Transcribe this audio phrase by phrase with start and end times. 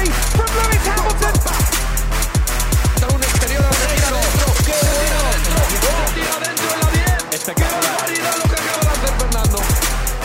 [0.00, 1.34] victory from Lewis Hamilton.
[3.00, 4.20] Da un exterior al retiro.
[4.64, 5.18] ¡Qué bueno!
[6.40, 6.88] Dentro de la
[7.30, 7.44] 10.
[7.44, 9.58] ¡Qué barbaridad lo que acaba de hacer Fernando!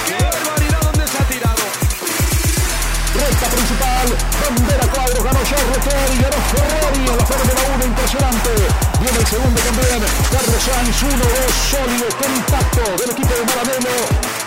[0.07, 1.63] ¡Qué barbaridad donde se ha tirado!
[3.15, 4.07] Recta principal,
[4.43, 8.51] bandera cuadro, ganó Charles Leclerc y ganó Ferrari en la Fórmula 1, impresionante.
[8.99, 11.19] Viene el segundo también, Carlos Sainz, 1-2,
[11.71, 14.44] sólido, compacto del equipo de Maranello.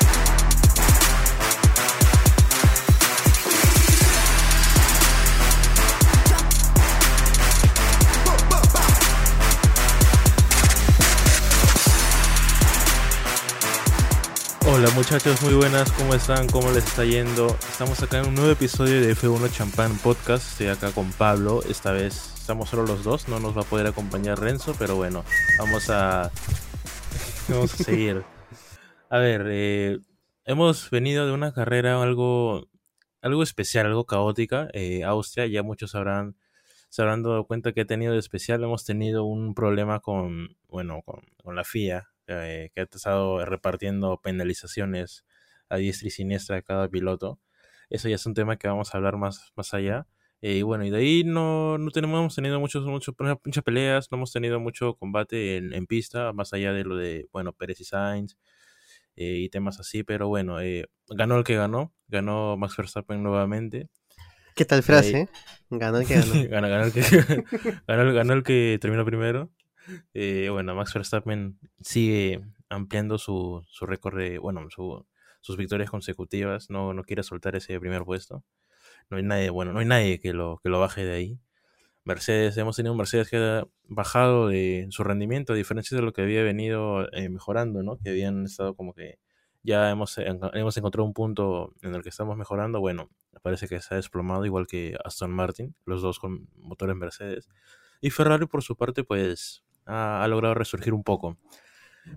[14.98, 16.48] Muchachos, muy buenas, ¿cómo están?
[16.48, 17.46] ¿Cómo les está yendo?
[17.70, 20.50] Estamos acá en un nuevo episodio de F1 Champán Podcast.
[20.50, 21.60] Estoy acá con Pablo.
[21.68, 25.24] Esta vez estamos solo los dos, no nos va a poder acompañar Renzo, pero bueno,
[25.56, 26.32] vamos a,
[27.48, 28.24] vamos a seguir.
[29.08, 30.00] A ver, eh,
[30.44, 32.66] hemos venido de una carrera algo,
[33.22, 34.66] algo especial, algo caótica.
[34.72, 36.34] Eh, Austria, ya muchos habrán,
[36.88, 38.64] se habrán dado cuenta que ha tenido de especial.
[38.64, 44.20] Hemos tenido un problema con, bueno, con, con la FIA, eh, que ha estado repartiendo
[44.22, 45.24] penalizaciones
[45.68, 47.38] a diestra y siniestra a cada piloto.
[47.90, 50.06] Eso ya es un tema que vamos a hablar más, más allá.
[50.40, 54.08] Eh, y bueno, y de ahí no, no tenemos, hemos tenido muchos, muchos, muchas peleas,
[54.12, 57.80] no hemos tenido mucho combate en, en pista, más allá de lo de, bueno, Pérez
[57.80, 58.36] y Sainz
[59.16, 63.88] eh, y temas así, pero bueno, eh, ganó el que ganó, ganó Max Verstappen nuevamente.
[64.54, 65.28] ¿Qué tal frase?
[65.70, 66.32] Ganó el que ganó.
[66.48, 67.00] ganó, ganó el que,
[67.88, 69.50] ganó, el- ganó el que terminó primero.
[70.14, 75.06] Eh, bueno, Max Verstappen sigue ampliando su, su récord bueno, su-
[75.40, 78.44] sus victorias consecutivas, no, no quiere soltar ese primer puesto.
[79.10, 81.40] No hay nadie, bueno, no hay nadie que lo, que lo baje de ahí.
[82.04, 86.12] Mercedes, hemos tenido un Mercedes que ha bajado de su rendimiento, a diferencia de lo
[86.12, 87.98] que había venido eh, mejorando, ¿no?
[87.98, 89.18] Que habían estado como que
[89.62, 92.80] ya hemos, hemos encontrado un punto en el que estamos mejorando.
[92.80, 93.10] Bueno,
[93.42, 97.48] parece que se ha desplomado, igual que Aston Martin, los dos con motores Mercedes.
[98.00, 101.38] Y Ferrari, por su parte, pues ha, ha logrado resurgir un poco.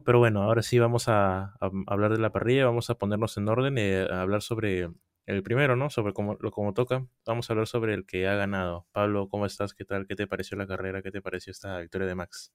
[0.05, 3.49] Pero bueno, ahora sí vamos a, a hablar de la parrilla, vamos a ponernos en
[3.49, 4.89] orden y a hablar sobre
[5.25, 5.89] el primero, ¿no?
[5.89, 7.07] Sobre cómo, lo como toca.
[7.25, 8.87] Vamos a hablar sobre el que ha ganado.
[8.91, 9.73] Pablo, ¿cómo estás?
[9.73, 10.07] ¿Qué tal?
[10.07, 11.01] ¿Qué te pareció la carrera?
[11.01, 12.53] ¿Qué te pareció esta victoria de Max?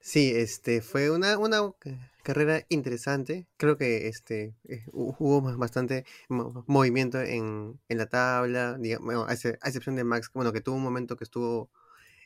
[0.00, 3.48] Sí, este fue una, una ca- carrera interesante.
[3.56, 9.32] Creo que este eh, hu- hubo bastante mo- movimiento en, en la tabla, digamos, a
[9.68, 11.70] excepción de Max, bueno, que tuvo un momento que estuvo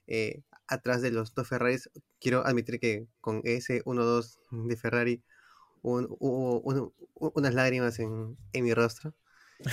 [0.06, 1.90] eh, atrás de los dos Ferraris.
[2.20, 5.22] Quiero admitir que con ese 1-2 de Ferrari
[5.82, 9.14] un- hubo un- unas lágrimas en, en mi rostro.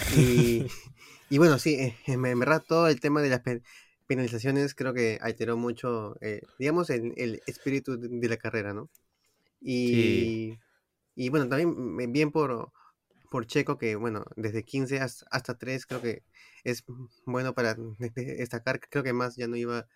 [0.08, 0.66] Y,
[1.30, 3.64] y bueno, sí, eh, en en verdad todo el tema de las pe-
[4.08, 8.90] penalizaciones creo que alteró mucho, eh, digamos, el, el espíritu de, de la carrera, ¿no?
[9.62, 10.60] Y,
[11.16, 12.72] y bueno, también mm, bien por,
[13.32, 16.24] por Checo, que bueno, desde 15 hasta, hasta 3 creo que
[16.64, 16.84] es
[17.26, 19.88] bueno para de- de- destacar, creo que más ya no iba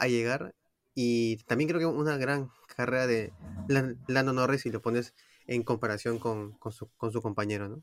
[0.00, 0.54] a llegar.
[0.94, 3.32] Y también creo que una gran carrera de
[3.68, 5.14] Lan- Lando Norris si lo pones
[5.46, 7.82] en comparación con, con su, con su compañero, ¿no?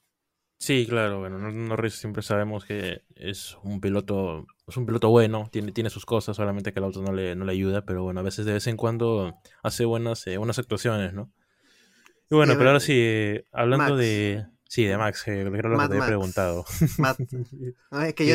[0.59, 5.47] Sí, claro, bueno, Nor- Norris siempre sabemos que es un piloto, es un piloto bueno,
[5.51, 8.19] tiene, tiene sus cosas, solamente que el auto no le, no le ayuda, pero bueno,
[8.21, 11.31] a veces de vez en cuando hace buenas, eh, buenas actuaciones, ¿no?
[12.29, 13.97] Y bueno, Sí, pero ahora sí, eh, hablando Max.
[13.97, 14.45] de...
[14.69, 16.05] Sí, de Max, era lo que te Max.
[16.07, 16.65] preguntado.
[17.91, 18.27] No, es que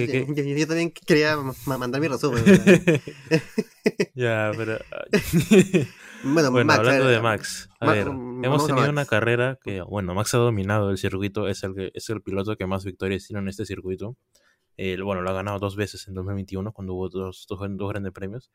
[0.57, 2.43] yo, también quería ma- mandar mi resumen.
[4.15, 4.79] ya, pero...
[6.25, 9.83] Bueno, Bueno, Max, hablando ver, de Max, a Ma- ver, hemos tenido una carrera que,
[9.83, 13.27] bueno, Max ha dominado el circuito, es el, que, es el piloto que más victorias
[13.27, 14.17] tiene en este circuito.
[14.79, 18.53] Bueno, lo ha ganado dos veces en 2021, cuando hubo dos, dos, dos grandes premios.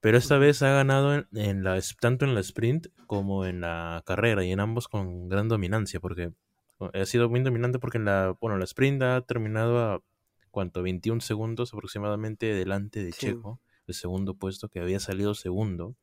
[0.00, 4.02] Pero esta vez ha ganado en, en la, tanto en la sprint como en la
[4.04, 6.32] carrera, y en ambos con gran dominancia, porque
[6.78, 10.02] ha sido muy dominante porque en la, bueno, la sprint ha terminado a,
[10.50, 10.82] ¿cuánto?
[10.82, 13.26] 21 segundos aproximadamente delante de Sí.
[13.26, 15.94] Checo, el segundo puesto, que había salido segundo.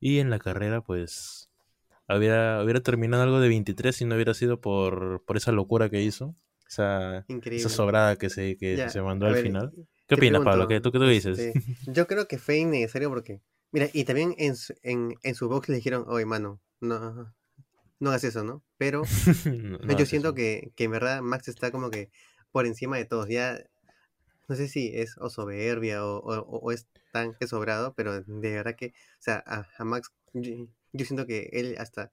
[0.00, 1.48] Y en la carrera, pues,
[2.08, 6.02] hubiera, hubiera terminado algo de 23 si no hubiera sido por, por esa locura que
[6.02, 6.34] hizo.
[6.68, 9.72] Esa, esa sobrada que se, que Ya, se mandó al ver, final.
[10.08, 10.66] ¿Qué opinas, Pablo?
[10.66, 11.38] ¿Qué, ¿Tú qué tú dices?
[11.38, 13.40] este, yo creo que fue innecesario porque,
[13.70, 17.32] mira, y también en su, en, en su box le dijeron, oye, mano, no,
[18.04, 18.62] no hagas eso, ¿no?
[18.78, 19.02] Pero
[19.46, 22.10] No, no yo siento que, que en verdad Max está como que
[22.52, 23.28] por encima de todos.
[23.28, 23.58] Ya,
[24.48, 28.50] no sé si es o soberbia o, o, o es tan que sobrado, pero de
[28.52, 32.12] verdad que, o sea, a, a Max, yo, yo siento que él hasta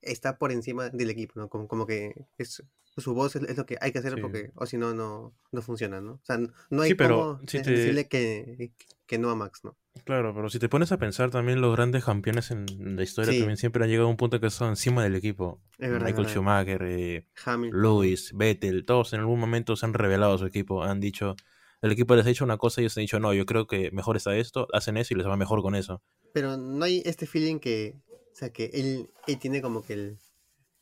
[0.00, 1.48] está por encima del equipo, ¿no?
[1.48, 2.62] Como, como que es,
[2.96, 4.20] su voz es, es lo que hay que hacer Sí.
[4.20, 6.14] porque, o si no, no, no funciona, ¿no?
[6.14, 6.38] O sea,
[6.70, 8.72] no hay Sí, pero cómo te- decirle que,
[9.06, 9.76] que no a Max, ¿no?
[10.04, 12.64] Claro, pero si te pones a pensar también los grandes campeones en
[12.96, 13.38] la historia Sí.
[13.38, 15.60] también siempre han llegado a un punto que son encima del equipo.
[15.78, 16.32] Es verdad, Michael verdad.
[16.32, 17.26] Schumacher, eh.
[17.72, 21.36] Lewis, Vettel, todos en algún momento se han revelado a su equipo, han dicho,
[21.82, 23.90] el equipo les ha dicho una cosa y ellos han dicho, no, yo creo que
[23.92, 26.02] mejor está esto, hacen eso y les va mejor con eso.
[26.32, 30.18] Pero no hay este feeling que, o sea, que él, él tiene como que el,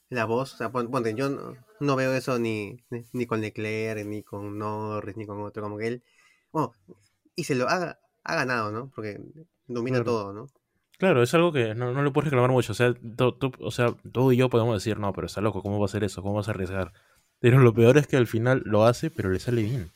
[0.08, 3.40] la voz, o sea, pon- ponte, yo no, no veo eso ni, ni, ni con
[3.40, 6.04] Leclerc, ni con Norris, ni con otro, como que él,
[6.52, 6.72] bueno,
[7.34, 8.90] y se lo ha, ha ganado, ¿no?
[8.94, 9.20] Porque
[9.66, 10.04] domina Claro.
[10.04, 10.46] todo, ¿no?
[10.98, 12.72] Claro, es algo que no, no le puedes reclamar mucho.
[12.72, 15.62] O sea, tú, tú- o sea, tú y yo podemos decir, no, pero está loco,
[15.62, 16.22] ¿cómo va a hacer eso?
[16.22, 16.92] ¿Cómo vas a arriesgar?
[17.38, 19.90] Pero lo peor es que al final lo hace, pero le sale bien.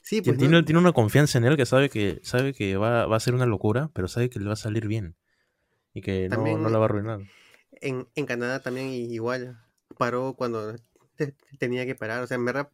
[0.00, 0.64] Sí, Tiene, pues, ¿no?
[0.64, 3.44] tiene una confianza en él que sabe que sabe que va, va a ser una
[3.46, 5.14] locura, pero sabe que le va a salir bien.
[5.92, 7.20] Y que no, También- no la va a arruinar.
[7.82, 9.58] En, en Canadá también igual
[9.98, 10.74] paró cuando
[11.16, 12.22] te- tenía que parar.
[12.22, 12.70] O sea, en verdad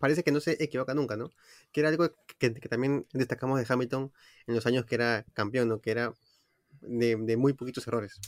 [0.00, 1.30] parece que no se equivoca nunca, ¿no?
[1.70, 4.10] Que era algo que, también destacamos de Hamilton
[4.48, 5.80] en los años que era campeón, ¿no?
[5.80, 6.12] Que era
[6.80, 8.18] de, muy poquitos errores.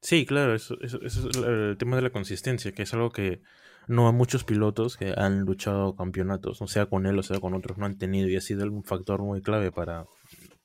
[0.00, 3.42] Sí, claro, eso, eso- es el, el tema de la consistencia, que es algo que
[3.88, 7.54] no a muchos pilotos que han luchado campeonatos, o sea con él o sea con
[7.54, 10.06] otros, no han tenido y ha sido un factor muy clave para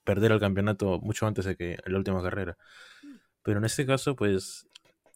[0.04, 2.58] perder el campeonato mucho antes de que la última carrera.
[3.44, 4.68] Pero en este caso, pues,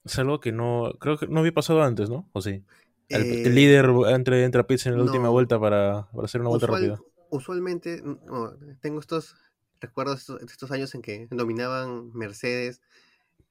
[0.04, 2.30] es algo que no, creo que no había pasado antes, ¿no?
[2.34, 2.64] ¿O sí?
[3.10, 6.42] El, el Eh, líder entra, entra a pits en la última vuelta para, para hacer
[6.42, 7.00] una vuelta rápida.
[7.30, 9.36] Usualmente no, tengo estos
[9.80, 12.82] recuerdos estos, de estos años en que dominaban Mercedes,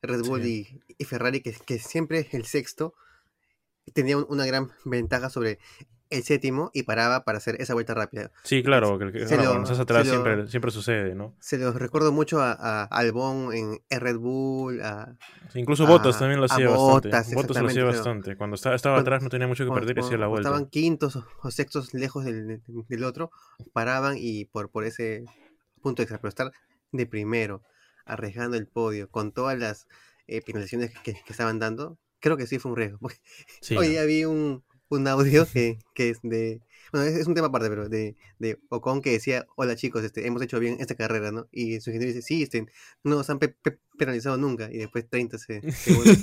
[0.02, 2.94] Red Bull y, y Ferrari, que, que siempre el sexto
[3.92, 5.58] tenía un- una gran ventaja sobre
[6.14, 8.30] el séptimo y paraba para hacer esa vuelta rápida.
[8.42, 11.34] Sí, claro, que, que- se claro, lo- atrás se lo- siempre, siempre sucede, ¿no?
[11.40, 15.16] Se los recuerdo mucho a, a Albon en Red Bull, a,
[15.54, 17.34] Incluso Bottas también lo hacía bastante.
[17.34, 18.36] Bottas lo hacía bastante.
[18.36, 20.48] Cuando estaba, estaba cuando- atrás no tenía mucho que perder y hacía la vuelta.
[20.48, 23.30] estaban quintos o, sextos lejos del, del otro,
[23.72, 25.24] paraban y por, por ese
[25.82, 26.52] punto extra, pero estar
[26.92, 27.62] de primero,
[28.06, 29.86] arriesgando el podio, con todas las
[30.26, 33.08] eh, penalizaciones que, que estaban dando, creo que sí fue un riesgo.
[33.60, 34.64] Sí, Hoy día vi un,
[34.94, 36.60] un audio que, que es de.
[36.92, 40.26] Bueno, es, es un tema aparte, pero de, de Ocon que decía: Hola chicos, este,
[40.26, 41.48] hemos hecho bien esta carrera, ¿no?
[41.50, 42.66] Y su ingeniero dice: Sí, este,
[43.02, 44.70] no nos han pe- pe- penalizado nunca.
[44.70, 46.18] Y después 30 se, segundos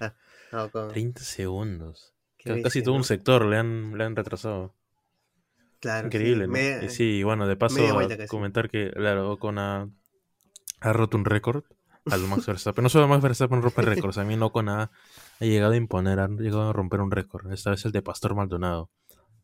[0.00, 0.04] a,
[0.52, 0.88] a- a Ocon.
[0.88, 2.14] 30 segundos.
[2.42, 3.04] Casi bestia, todo un ¿no?
[3.04, 4.74] sector le han, le han retrasado.
[5.80, 6.52] Claro, sí, Increíble, ¿no?
[6.52, 9.88] media- Y sí, bueno, de paso a comentar que, claro, Ocon ha,
[10.80, 11.62] ha roto un récord
[12.06, 12.82] al Max Verstappen.
[12.82, 14.90] No solo Max Verstappen rompe récords, también Ocon ha,
[15.40, 17.50] ha llegado a imponer, ha llegado a romper un récord.
[17.52, 18.90] Esta vez el de Pastor Maldonado.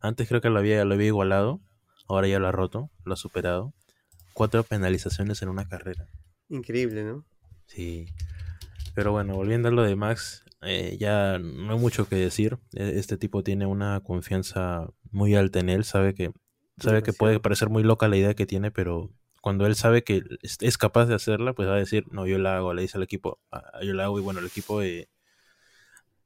[0.00, 1.60] Antes creo que lo había, lo había igualado,
[2.08, 3.72] ahora ya lo ha roto, lo ha superado.
[4.32, 6.06] Cuatro penalizaciones en una carrera.
[6.48, 7.24] Increíble, ¿no?
[7.66, 8.06] Sí.
[8.94, 12.58] Pero bueno, volviendo a lo de Max, eh, ya no hay mucho que decir.
[12.74, 16.32] E- Este tipo tiene una confianza muy alta en él, sabe que,
[16.78, 19.10] sabe que puede parecer muy loca la idea que tiene, pero
[19.40, 22.38] cuando él sabe que es, es capaz de hacerla, pues va a decir, no, yo
[22.38, 25.08] la hago, le dice al equipo, "Ah, yo la hago y bueno, el equipo eh,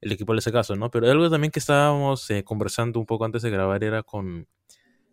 [0.00, 0.91] el equipo le hace caso, ¿no?
[0.91, 4.47] Pero algo también que estábamos eh, conversando un poco antes de grabar era con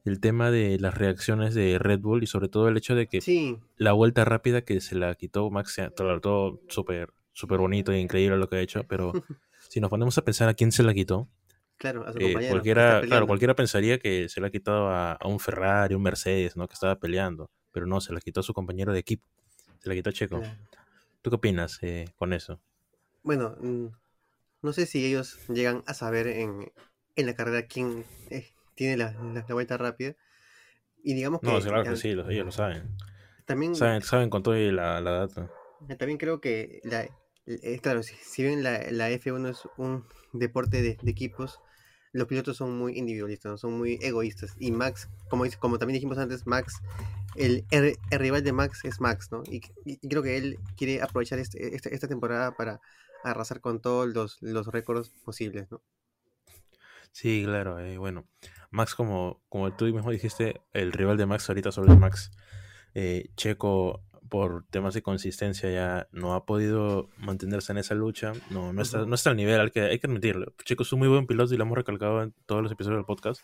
[0.03, 3.21] el tema de las reacciones de Red Bull y sobre todo el hecho de que
[3.21, 7.99] Sí, la vuelta rápida que se la quitó Max, todo, todo súper súper bonito e
[7.99, 9.11] increíble lo que ha hecho, pero
[9.69, 11.27] si nos ponemos a pensar a quién se la quitó,
[11.77, 15.27] claro, a su eh, cualquiera, claro, cualquiera pensaría que se la ha quitado a, a
[15.27, 16.67] un Ferrari, un Mercedes, ¿no?
[16.67, 19.27] Que estaba peleando, pero no, se la quitó a su compañero de equipo,
[19.79, 20.39] se la quitó a Checo.
[20.39, 20.55] Claro.
[21.21, 22.59] ¿Tú qué opinas eh, con eso?
[23.23, 23.87] Bueno, mm,
[24.65, 26.71] no sé si ellos llegan a saber en,
[27.15, 30.15] en la carrera quién eh, tiene la, la- la vuelta rápida.
[31.03, 32.83] Y digamos que No, claro que sí, los- ellos lo saben.
[33.45, 35.49] también, Saben, saben con todo y la, la data.
[35.97, 37.07] también creo que, la,
[37.45, 40.03] eh, claro, si, si bien la, la F1 es un
[40.33, 41.59] deporte de, de equipos,
[42.11, 43.57] los pilotos son muy individualistas, ¿no?
[43.57, 44.55] son muy egoístas.
[44.59, 46.81] Y Max, como, como también dijimos antes, Max,
[47.35, 49.43] el, el- rival de Max es Max, ¿no?
[49.45, 49.59] Y
[50.07, 52.79] creo que él quiere aprovechar este- esta, esta temporada para
[53.29, 55.81] arrasar con todos los, los récords posibles, ¿no?
[57.11, 58.25] Sí, claro, eh, bueno.
[58.71, 62.31] Max, como, como tú mismo dijiste, el rival de Max ahorita solo es Max.
[62.93, 68.33] Eh, Checo, por temas de consistencia, ya no ha podido mantenerse en esa lucha.
[68.49, 70.53] No, no, está, no está al nivel, al que, hay que admitirlo.
[70.65, 73.05] Checo es un muy buen piloto y lo hemos recalcado en todos los episodios del
[73.05, 73.41] podcast.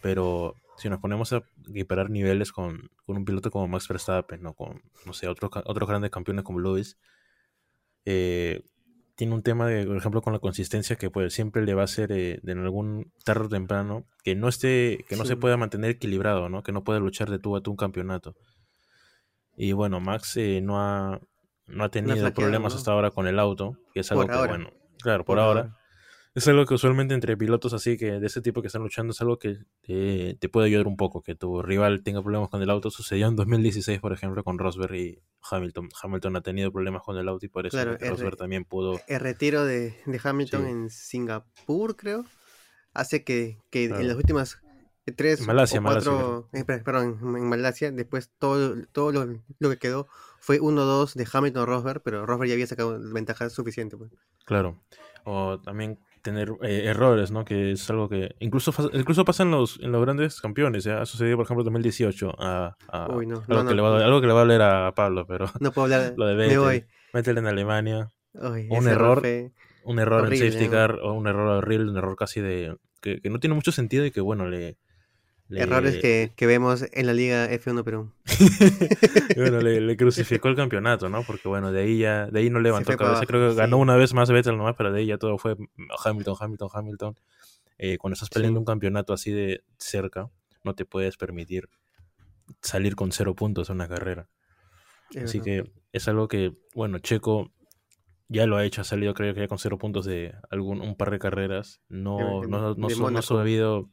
[0.00, 4.54] Pero si nos ponemos a equiparar niveles con, con un piloto como Max Verstappen, ¿no?
[4.54, 6.96] con, no sé, otros, otros grandes campeones como Lewis,
[8.04, 8.62] eh,
[9.18, 11.86] tiene un tema de, por ejemplo, con la consistencia que pues siempre le va a
[11.86, 15.90] hacer eh, en algún tarde o temprano que no esté, que no se pueda mantener
[15.90, 16.62] equilibrado, ¿no?
[16.62, 18.36] Que no pueda luchar de tú a tú un campeonato.
[19.56, 21.20] Y bueno, Max eh, no ha
[21.66, 22.78] no ha tenido flaqueado, problemas ¿no?
[22.78, 24.52] hasta ahora con el auto, que es algo Por que ahora.
[24.52, 24.70] bueno,
[25.00, 25.60] claro, por, Por ahora.
[25.62, 25.77] ahora.
[26.38, 29.20] Es algo que usualmente entre pilotos así que de ese tipo que están luchando es
[29.20, 32.70] algo que te, te puede ayudar un poco, que tu rival tenga problemas con el
[32.70, 32.90] auto.
[32.90, 35.88] Sucedió en 2016, por ejemplo, con Rosberg y Hamilton.
[36.02, 39.00] Hamilton ha tenido problemas con el auto y por eso Claro, el Rosberg también pudo...
[39.06, 40.70] El retiro de, de Hamilton Sí.
[40.70, 42.24] en Singapur, creo,
[42.94, 44.02] hace que, que Claro.
[44.02, 44.58] en las últimas
[45.16, 49.70] tres Malasia, o Malasia, cuatro, eh, per- perdón, en Malasia, después todo, todo lo, lo
[49.70, 50.06] que quedó
[50.40, 53.96] fue 1-2 de Hamilton-Rosberg, pero Rosberg ya había sacado ventaja suficiente.
[53.96, 54.10] Pues.
[54.44, 54.78] Claro.
[55.24, 57.44] O también tener eh, errores, ¿no?
[57.44, 60.84] Que es algo que incluso incluso pasa en los, en los grandes campeones.
[60.84, 61.00] ¿ya?
[61.02, 62.34] Ha sucedido, por ejemplo, en 2018.
[62.38, 64.62] A, a- Uy, no, algo, no, que le va, algo que le va a doler
[64.62, 66.86] a Pablo, pero No puedo hablar, lo de Vettel.
[67.12, 68.10] Vettel en Alemania.
[68.34, 69.22] Uy, Un error.
[69.84, 72.76] Un error Horrible, en safety car o un error horrible, un error casi de...
[73.00, 74.76] Que, que no tiene mucho sentido y que, bueno, le...
[75.48, 78.12] le- Errores que, que vemos en la Liga F1 Perú.
[79.36, 81.22] bueno, le, le crucificó el campeonato, ¿no?
[81.22, 83.24] Porque bueno, de ahí ya, de ahí no levantó cabeza.
[83.26, 83.82] Creo que ganó sí.
[83.82, 85.56] una vez más Vettel nomás, pero de ahí ya todo fue
[86.04, 87.14] Hamilton, Hamilton, Hamilton.
[87.78, 88.62] Eh, cuando estás peleando Sí.
[88.62, 90.28] un campeonato así de cerca,
[90.64, 91.68] no te puedes permitir
[92.62, 94.28] salir con cero puntos en una carrera.
[95.14, 95.64] es Así verdad.
[95.64, 97.52] que es algo que, bueno, Checo
[98.28, 100.96] ya lo ha hecho, ha salido creo que ya con cero puntos de algún un
[100.96, 101.80] par de carreras.
[101.88, 103.88] No, de- no, no, de no, ha sabido,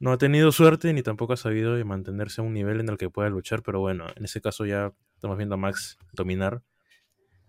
[0.00, 3.10] no ha tenido suerte ni tampoco ha sabido mantenerse a un nivel en el que
[3.10, 6.62] pueda luchar, pero bueno, en ese caso ya estamos viendo a Max dominar.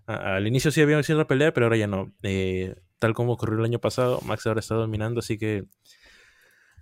[0.08, 2.14] A- al inicio sí había cierta pelea, pero ahora ya no.
[2.24, 5.66] Eh, tal como ocurrió el año pasado, Max ahora está dominando, así que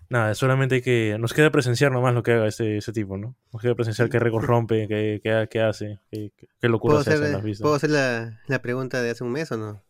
[0.10, 1.18] nada, solamente que.
[1.20, 3.36] Nos queda presenciar nomás lo que haga ese, ese tipo, ¿no?
[3.52, 7.14] Nos queda presenciar qué récord rompe, qué, qué, qué hace, qué, qué- locura ¿Puedo se
[7.14, 7.62] hace en las vistas.
[7.64, 9.82] ¿puedo hacer la, la pregunta de hace un mes o no?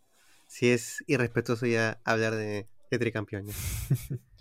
[0.47, 3.55] Si es irrespetuoso ya hablar de, de tricampeones.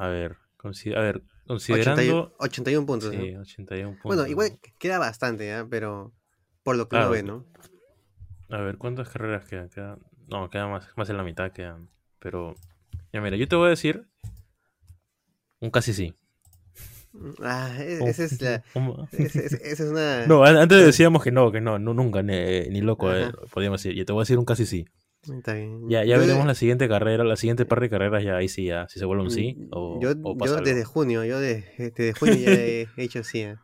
[0.00, 2.34] A ver, a ver, 81, considerando.
[2.38, 3.14] 81 puntos.
[3.14, 3.22] ¿no?
[3.22, 4.04] Sí, 81 puntos.
[4.04, 5.66] Bueno, igual queda bastante, ¿ya?
[5.68, 6.12] Pero
[6.62, 7.44] por lo que uno ve, ¿no?
[8.48, 9.68] A ver, ¿cuántas carreras quedan?
[9.68, 11.88] Quedan- No, queda más, más de la mitad quedan.
[12.18, 12.54] Pero,
[13.12, 14.06] ya mira, yo te voy a decir
[15.60, 16.14] un casi sí.
[17.42, 18.62] Ah, e- esa es la...
[19.12, 20.26] esa es una...
[20.26, 22.32] No, an- antes decíamos que no, que no, no nunca, ni,
[22.70, 23.96] ni loco, eh, podíamos decir.
[23.98, 24.86] Yo te voy a decir un casi sí.
[25.22, 25.88] Está bien.
[25.88, 28.64] Ya, ya Yo- veremos la siguiente carrera, la siguiente par de carreras, ya ahí sí,
[28.66, 32.12] ya, si se vuelve un sí o, yo, o yo desde junio, yo de- desde
[32.14, 33.40] junio ya he hecho sí.
[33.40, 33.56] ¿eh?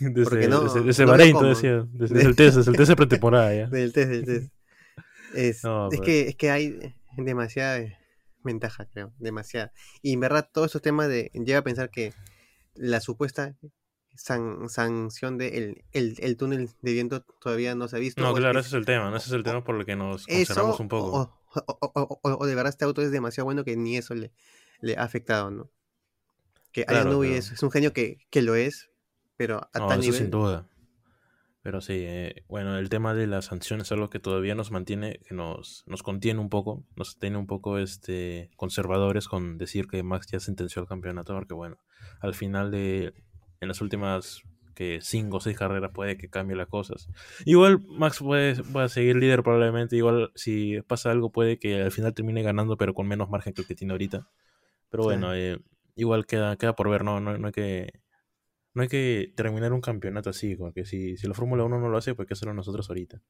[0.00, 1.86] Desde, porque no- desde, desde no Bahrein, decía.
[1.92, 3.66] Desde, desde el test, desde el test de pretemporada ya.
[3.68, 4.52] Del test, del test.
[5.34, 6.00] Es, No, es pues.
[6.06, 6.78] que, es que hay
[7.16, 7.80] demasiada
[8.42, 9.72] ventaja, creo, demasiada.
[10.02, 11.30] Y en verdad, todos estos temas de.
[11.34, 12.12] Llega a pensar que
[12.74, 13.56] la supuesta
[14.14, 18.22] san- sanción de el, el, el túnel de viento todavía no se ha visto.
[18.22, 19.16] No, claro, es- ese es el tema, ¿no?
[19.16, 21.06] Ese es el tema por el que nos eso, concerramos un poco.
[21.12, 24.14] O, o- o- o- o de verdad este auto es demasiado bueno que ni eso
[24.14, 24.32] le,
[24.80, 25.70] le ha afectado, ¿no?
[26.72, 27.24] Que Claro, claro.
[27.24, 28.90] es, es un genio que, que lo es,
[29.36, 30.18] pero a No, tal eso nivel.
[30.18, 30.68] sin duda.
[31.62, 35.18] Pero sí, eh, bueno, el tema de las sanciones es algo que todavía nos mantiene,
[35.26, 40.02] que nos, nos contiene un poco, nos tiene un poco este conservadores con decir que
[40.02, 41.78] Max ya sentenció el campeonato, porque bueno,
[42.20, 43.12] al final de,
[43.60, 44.42] en las últimas
[44.74, 47.08] que cinco o seis carreras puede que cambie las cosas.
[47.44, 52.14] Igual Max puede, puede seguir líder probablemente, igual si pasa algo puede que al final
[52.14, 54.28] termine ganando, pero con menos margen que el que tiene ahorita.
[54.90, 55.06] Pero Sí.
[55.08, 55.58] bueno, eh,
[55.96, 58.00] igual queda, queda por ver, no, no, no hay que
[58.74, 61.98] no hay que terminar un campeonato así, porque si, si la Fórmula 1 no lo
[61.98, 63.20] hace, pues que hacerlo nosotros ahorita.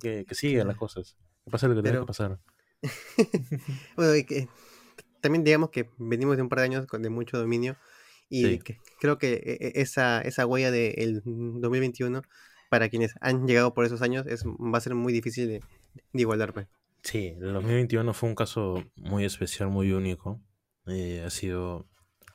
[0.00, 1.16] Que, que sigan las cosas.
[1.44, 2.38] Que pase lo que tenga Pero- que pasar.
[3.96, 4.48] Bueno, y que
[5.20, 7.76] también digamos que venimos de un par de años con- de mucho dominio
[8.34, 8.58] y Sí.
[8.60, 12.22] que creo que e- e- esa, esa huella del 2021
[12.70, 15.60] para quienes han llegado por esos años es, va a ser muy difícil de,
[16.12, 16.52] de igualar.
[16.54, 16.66] pues.
[17.02, 20.40] Sí, el 2021 fue un caso muy especial, muy único.
[20.86, 21.86] Eh, ha sido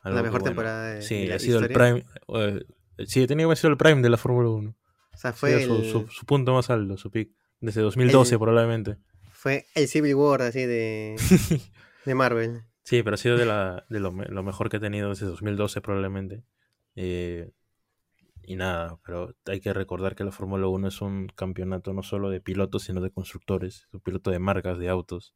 [0.04, 1.94] algo La mejor bueno, temporada de, Sí, de la ha sido el historia.
[1.94, 2.06] prime.
[2.40, 2.66] eh,
[3.08, 4.70] sí, tenía que haber sido el prime de la Fórmula 1.
[5.14, 7.32] O sea, fue su, el, su- su punto más alto, su pick.
[7.60, 8.98] Desde 2012 el- probablemente.
[9.32, 11.16] fue el Civil War así de,
[12.06, 12.62] de Marvel.
[12.88, 15.82] Sí, pero ha sido de, la, de lo, lo mejor que he tenido desde 2012
[15.82, 16.46] probablemente.
[16.96, 17.52] Eh,
[18.44, 22.30] y nada, pero hay que recordar que la Fórmula 1 es un campeonato no solo
[22.30, 25.36] de pilotos, sino de constructores, es un piloto de marcas, de autos.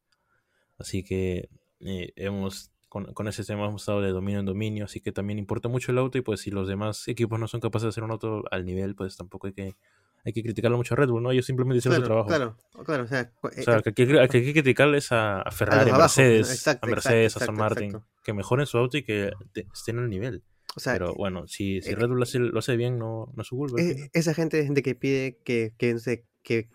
[0.77, 1.49] Así que
[1.81, 5.37] eh, hemos, con, con ese tema hemos estado de dominio en dominio, así que también
[5.37, 8.05] importa mucho el auto y pues si los demás equipos no son capaces de hacer
[8.05, 9.75] un auto al nivel, pues tampoco hay que,
[10.23, 11.31] hay que criticarlo mucho a Red Bull, ¿no?
[11.31, 12.55] Ellos simplemente hicieron su Claro, trabajo.
[12.73, 13.03] claro, claro.
[13.03, 15.95] O sea, O sea, eh, que hay que, hay que criticarles a, a Ferrari, a,
[15.95, 18.07] abajo, Mercedes, exacto, a Mercedes, exacto, a Martin, exacto.
[18.23, 20.43] que mejoren su auto y que te- estén al nivel.
[20.75, 23.41] o sea, Pero bueno, si, si eh, Red Bull hace- lo hace bien, no, no
[23.41, 23.81] es su culpa.
[23.81, 24.09] eh, final.
[24.13, 26.69] esa gente de que pide que, que, no sé, que,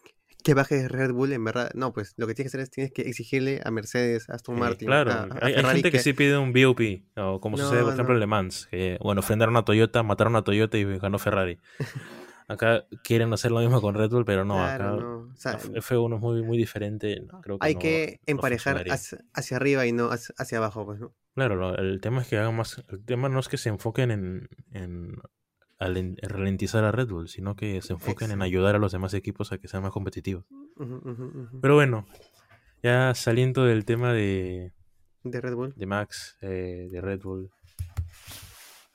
[0.44, 2.92] que baje Red Bull, en verdad, no, pues lo que tienes que hacer es tienes
[2.92, 5.98] que exigirle a Mercedes, a Aston Sí, Martin, claro, a, a hay, hay gente que,
[5.98, 6.80] sí pide un BOP,
[7.16, 8.20] o como sucede, por No, ejemplo, en no.
[8.20, 11.58] Le Mans, que, bueno, frenaron a Toyota, mataron a Toyota y ganó Ferrari.
[12.48, 15.18] acá quieren hacer lo mismo con Red Bull, pero no, Claro, acá no.
[15.32, 17.20] O sea, la F1 es muy, muy diferente.
[17.30, 21.00] no, creo que hay no- que emparejar hacia, hacia arriba y no hacia, abajo, pues,
[21.00, 21.14] ¿no?
[21.34, 22.82] Claro, lo- el tema es que hagan más.
[22.88, 25.16] El tema no es que se enfoquen en, en,
[25.78, 29.12] alen- en ralentizar a Red Bull, sino que se enfoquen en ayudar a los demás
[29.14, 30.44] equipos a que sean más competitivos.
[31.60, 32.06] Pero bueno,
[32.82, 34.72] ya saliendo del tema de,
[35.24, 35.74] De Red Bull.
[35.76, 37.50] de Max, eh, de Red Bull.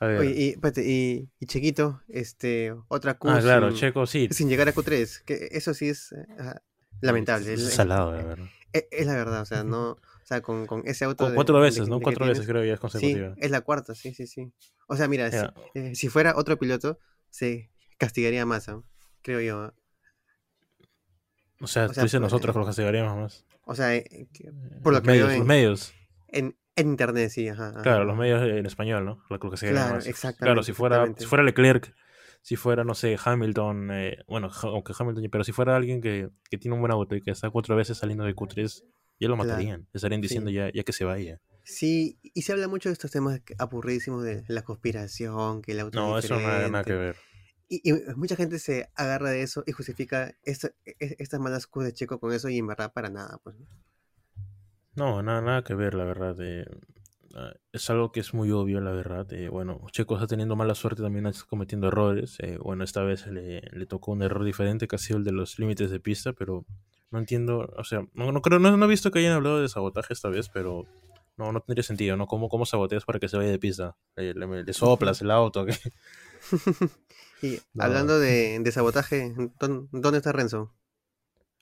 [0.02, 0.20] A ver.
[0.20, 4.28] Oye, y, espérate, y, y Chiquito, este, otra Q ah, claro, sin, Checo, sí.
[4.32, 6.62] sin llegar a Q3, que eso sí es eh, ajá,
[7.02, 7.54] lamentable.
[7.54, 8.46] Es, Es, salado, la verdad.
[8.74, 11.28] es- es la verdad, o sea, no, o sea, con, con ese auto.
[11.28, 11.96] Cu- cuatro de- veces, de- ¿no?
[11.98, 13.36] de que Cuatro veces creo ya es Sí, consecutiva.
[13.38, 14.52] es la cuarta, sí, sí, sí.
[14.88, 15.54] O sea, mira, si, Ya.
[15.76, 16.98] eh, si fuera otro piloto,
[17.30, 18.82] se castigaría más, ¿ah?
[19.22, 19.60] creo yo.
[19.62, 19.74] ¿ah?
[21.62, 23.46] O sea, o tú sea, dices pues, nosotros los castigaríamos más.
[23.66, 25.94] O sea, eh, que- Por lo los que veo medios, los en- medios.
[26.30, 27.70] en, en internet, sí, ajá.
[27.70, 29.24] ajá, Claro, los medios en español, ¿no?
[29.30, 30.06] Lo que se Claro, más.
[30.06, 31.22] Claro, exactamente, si fuera, exactamente.
[31.24, 31.96] si fuera Leclerc,
[32.42, 36.58] si fuera, no sé, Hamilton, eh, bueno, aunque Hamilton, pero si fuera alguien que, que
[36.58, 38.84] tiene un buen auto y que está cuatro veces saliendo de Q3,
[39.20, 39.88] ya lo Claro, matarían.
[39.94, 40.56] Estarían diciendo sí.
[40.56, 41.40] ya, ya que se vaya.
[41.64, 45.98] Sí, y se habla mucho de estos temas aburridísimos de la conspiración, que el auto
[46.00, 47.16] No, es eso nada, nada que ver.
[47.70, 51.86] Y, y mucha gente se agarra de eso y justifica esta- e- estas malas Qs
[51.86, 53.56] de Checo con eso y en verdad para nada, pues.
[53.58, 53.66] ¿no?
[54.96, 56.36] No, nada, nada que ver, la verdad.
[56.42, 56.66] eh,
[57.36, 59.32] ah, es algo que es muy obvio, la verdad.
[59.34, 62.38] eh, bueno, Checo está teniendo mala suerte también, está cometiendo errores.
[62.40, 65.32] eh, bueno, esta vez le, le tocó un error diferente, que ha sido el de
[65.32, 66.66] los límites de pista, pero
[67.10, 69.70] no entiendo, o sea, no, no creo, no, no he visto que hayan hablado de
[69.70, 70.86] sabotaje esta vez, pero
[71.38, 72.28] no, no tendría sentido, ¿no?
[72.28, 73.96] ¿Cómo, cómo saboteas para que se vaya de pista?
[74.18, 75.74] Eh, le, le soplas el auto, ¿qué?
[77.44, 77.84] Y No.
[77.84, 80.74] hablando de, de sabotaje, ¿dón- ¿dónde está Renzo?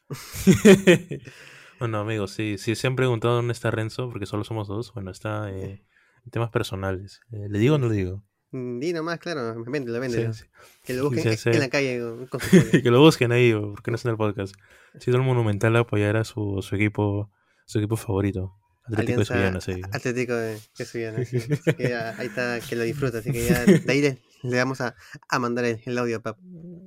[1.79, 5.12] bueno, amigos, sí, si se han preguntado dónde está Renzo, porque solo somos dos, bueno,
[5.12, 5.83] está eh,
[6.25, 7.21] en temas personales.
[7.31, 8.24] Eh, ¿Le digo o no le digo?
[8.51, 10.33] Mm, Di nomás, claro, véndelo, véndelo.
[10.33, 10.45] sí.
[10.86, 12.39] Que lo busquen Sí, en- la calle con
[12.83, 14.55] que lo busquen ahí, porque no está en el podcast.
[14.95, 17.31] Ha sido el monumental apoyar a su, su equipo
[17.65, 18.55] su equipo favorito.
[18.91, 19.81] Atlético de Sullana, sí.
[19.91, 21.38] Atlético de, de Sullana, sí.
[21.38, 23.19] Así que ya, ahí está, que lo disfruta.
[23.19, 24.96] Así que ya de ahí le, le vamos a,
[25.27, 26.36] a mandar el, el audio para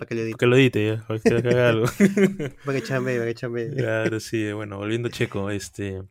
[0.08, 0.38] que lo edite.
[0.38, 1.86] Que lo edite, ya, para que haga algo.
[2.64, 3.74] Para que chambee, para que chambee.
[3.74, 6.02] claro, sí, bueno, volviendo a Checo, este.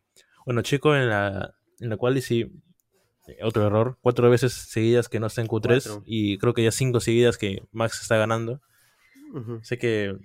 [0.46, 2.52] Bueno, Checo en la, en la cual sí.
[3.44, 6.04] Otro error, cuatro veces seguidas que no está en Q3 Cuatro.
[6.06, 8.62] y creo que ya cinco seguidas que Max está ganando.
[9.34, 9.60] Ujú.
[9.64, 10.18] Sé que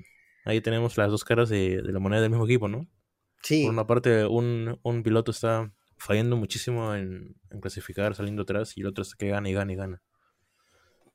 [0.44, 2.88] ahí tenemos las dos caras de, de la moneda del mismo equipo, ¿no?
[3.42, 8.76] Sí, Por una parte, un, un piloto está fallando muchísimo en, en clasificar, saliendo atrás,
[8.76, 10.02] y el otro está que gana y gana y gana.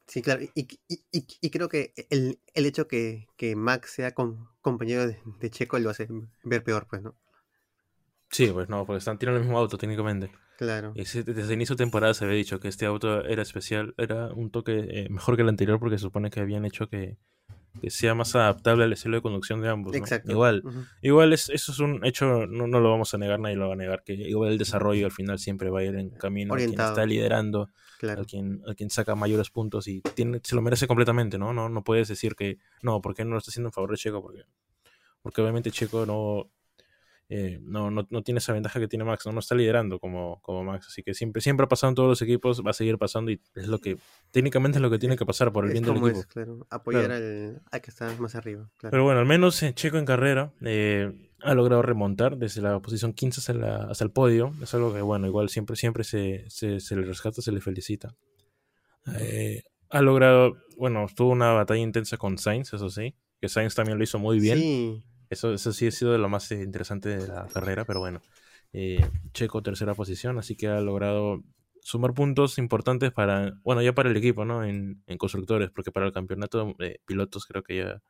[0.08, 0.44] sí, claro.
[0.44, 0.52] Y,
[0.88, 5.20] y- y- y creo que el, el hecho que, que Max sea com- compañero de,
[5.40, 6.08] de Checo lo hace
[6.44, 7.16] ver peor, pues, ¿no?
[8.30, 10.32] Sí, pues no, porque están tirando el mismo auto técnicamente.
[10.58, 10.94] Claro.
[10.94, 14.28] Y desde el inicio de temporada se había dicho que este auto era especial, era
[14.34, 17.18] un toque eh, mejor que el anterior porque se supone que habían hecho que,
[17.80, 19.94] que sea más adaptable al estilo de conducción de ambos.
[19.94, 19.98] ¿no?
[19.98, 20.32] Exacto.
[20.32, 20.64] Igual,
[21.02, 23.74] igual es, eso es un hecho, no, no lo vamos a negar, nadie lo va
[23.74, 26.58] a negar, que igual el desarrollo al final siempre va a ir en camino a
[26.58, 28.22] quien está liderando, Claro.
[28.22, 31.54] al quien, al quien saca mayores puntos y tiene, se lo merece completamente, ¿no?
[31.54, 33.98] No, no puedes decir que no, ¿por qué no lo está haciendo en favor de
[33.98, 34.22] Checo?
[34.22, 34.44] Porque,
[35.22, 36.50] porque obviamente Checo no,
[37.34, 39.32] eh, no, no, no tiene esa ventaja que tiene Max, ¿no?
[39.32, 42.22] No está liderando como, como Max, así que siempre, siempre ha pasado en todos los
[42.22, 43.98] equipos, va a seguir pasando y es lo que,
[44.32, 46.20] técnicamente es lo que tiene que pasar por el Es bien del equipo.
[46.20, 46.68] es, claro.
[46.70, 47.16] Apoyar Claro.
[47.26, 48.70] al, al que está más arriba.
[48.78, 48.92] Claro.
[48.92, 53.14] Pero bueno, al menos eh, Checo en carrera eh, ha logrado remontar desde la posición
[53.14, 54.54] 15 hasta, la- hasta el podio.
[54.62, 58.14] Es algo que, bueno, igual siempre, siempre se, se, se le rescata, se le felicita.
[59.20, 63.98] Eh, ha logrado, bueno, tuvo una batalla intensa con Sainz, eso sí, que Sainz también
[63.98, 64.58] lo hizo muy bien.
[64.60, 68.02] Sí, Eso, eso sí ha sido de lo más eh, interesante de la carrera, pero
[68.02, 68.22] bueno.
[68.74, 69.02] Eh,
[69.34, 71.44] Checo tercera posición, así que ha logrado
[71.82, 74.64] sumar puntos importantes para, bueno, ya para el equipo, ¿no?
[74.66, 78.04] En, en constructores, porque para el campeonato de pilotos creo que ya,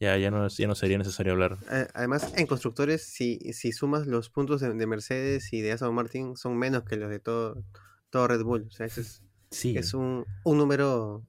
[0.00, 1.58] ya, ya, no, ya no sería necesario hablar.
[1.68, 5.94] a- además en constructores, si, si sumas los puntos de, de Mercedes y de Aston
[5.94, 7.62] Martin, son menos que los de todo,
[8.10, 8.66] todo Red Bull.
[8.68, 11.24] O sea, ese es, Sí, es un, un número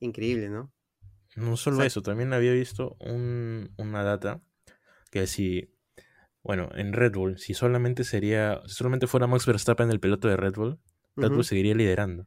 [0.00, 0.72] increíble, ¿no?
[1.36, 4.40] No solo sea- eso, también había visto un, una data
[5.10, 5.74] que si,
[6.42, 10.36] bueno, en Red Bull, si solamente sería, si solamente fuera Max Verstappen el piloto de
[10.36, 10.80] Red Bull,
[11.16, 11.30] Red.
[11.30, 12.26] Bull seguiría liderando.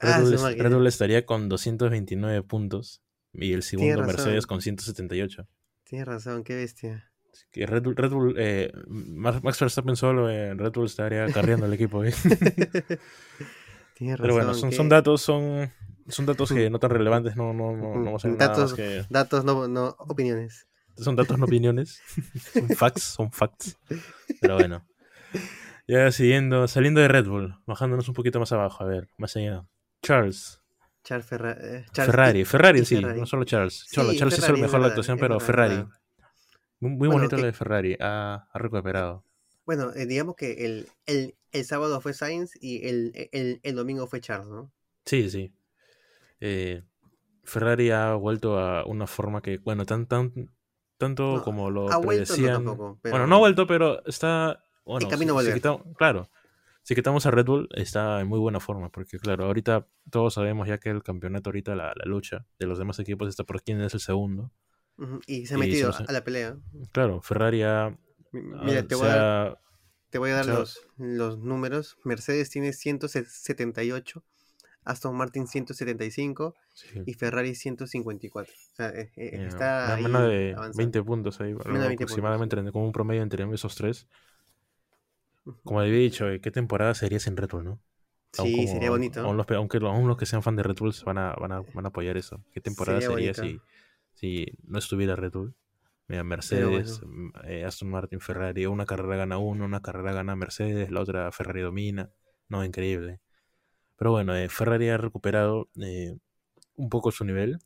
[0.00, 0.36] Red, Ah, Bull.
[0.58, 4.02] Red Bull estaría con 229 puntos y el segundo.
[4.02, 5.46] Mercedes con 178.
[5.84, 7.08] Tienes razón, qué bestia.
[7.50, 11.72] Que Red Bull, Red Bull eh, Max Verstappen solo en Red Bull estaría carriendo el
[11.74, 12.02] equipo.
[12.04, 12.12] ¿eh?
[13.94, 14.22] Tienes razón.
[14.22, 15.70] Pero bueno, son, son datos, son,
[16.08, 18.70] son datos que no tan relevantes, no, no, no, no vamos a hacer nada Datos-
[18.70, 19.04] más que...
[19.10, 20.66] Datos, no, no opiniones.
[20.96, 22.00] Son datos, no opiniones.
[22.52, 23.78] son facts, son facts.
[24.40, 24.86] Pero bueno.
[25.88, 29.66] Ya siguiendo, saliendo de Red Bull, bajándonos un poquito más abajo, a ver, más allá.
[30.02, 30.60] Charles,
[31.04, 33.20] Charles Ferra- eh, Charles Ferrari, Ferrari y sí, Ferrari.
[33.20, 33.84] no solo Charles.
[33.88, 35.76] Sí, Charles Ferrari, es mejor la actuación, pero Ferrari.
[35.76, 35.88] verdad.
[36.80, 39.24] Muy, Bueno, bonito lo de Ferrari, ha, ha recuperado.
[39.64, 44.06] Bueno, eh, digamos que el, el, el sábado fue Sainz y el, el, el domingo
[44.08, 44.72] fue Charles, ¿no?
[45.06, 45.52] Sí, sí.
[46.44, 46.82] Eh,
[47.44, 50.32] Ferrari ha vuelto a una forma que, bueno, tan, tan,
[50.98, 52.54] tanto No, como lo ha vuelto, no predecían.
[52.64, 54.62] tampoco, Bueno, pero- no ha vuelto, pero está.
[54.84, 55.54] Bueno, camino a si- si volver.
[55.54, 56.28] quitamos- claro.
[56.84, 58.88] Si quitamos a Red Bull, está en muy buena forma.
[58.90, 62.76] Porque, claro, ahorita todos sabemos ya que el campeonato, ahorita la, la lucha de los
[62.78, 64.50] demás equipos está por quién es el segundo.
[65.28, 66.56] Y se ha Y metido se nos- a la pelea.
[66.90, 67.96] Claro, Ferrari ha.
[68.32, 69.18] Mi- ha- Mira, te voy, a dar,
[69.52, 69.60] ha-
[70.10, 71.96] te voy a dar los, los números.
[72.04, 74.24] Mercedes tiene 178,
[74.84, 78.52] Aston Martin 175 sí, y Ferrari 154.
[78.52, 80.78] O sea, eh, eh, eh, está ahí menos de avanzando.
[80.78, 81.52] 20 puntos ahí.
[81.52, 84.06] Menos de 20 puntos, aproximadamente como un promedio entre esos tres.
[85.64, 87.80] Como había dicho, eh, ¿qué temporada sería sin Red Bull, no?
[88.32, 89.20] Sí, como- sería bonito.
[89.20, 91.60] Aún los, aunque aún los que sean fan de Red Bull van a, van a,
[91.60, 92.40] van a apoyar eso.
[92.52, 93.64] ¿Qué temporada Sería sería si, bonito.
[94.14, 95.54] si no estuviera Red Bull?
[96.08, 100.90] Mira, Mercedes, mm, eh, Aston Martin, Ferrari, una carrera gana uno, una carrera gana Mercedes,
[100.90, 102.10] la otra Ferrari domina.
[102.48, 103.20] No, increíble.
[104.02, 106.16] Pero bueno, eh, Ferrari ha recuperado eh,
[106.74, 107.58] un poco su nivel,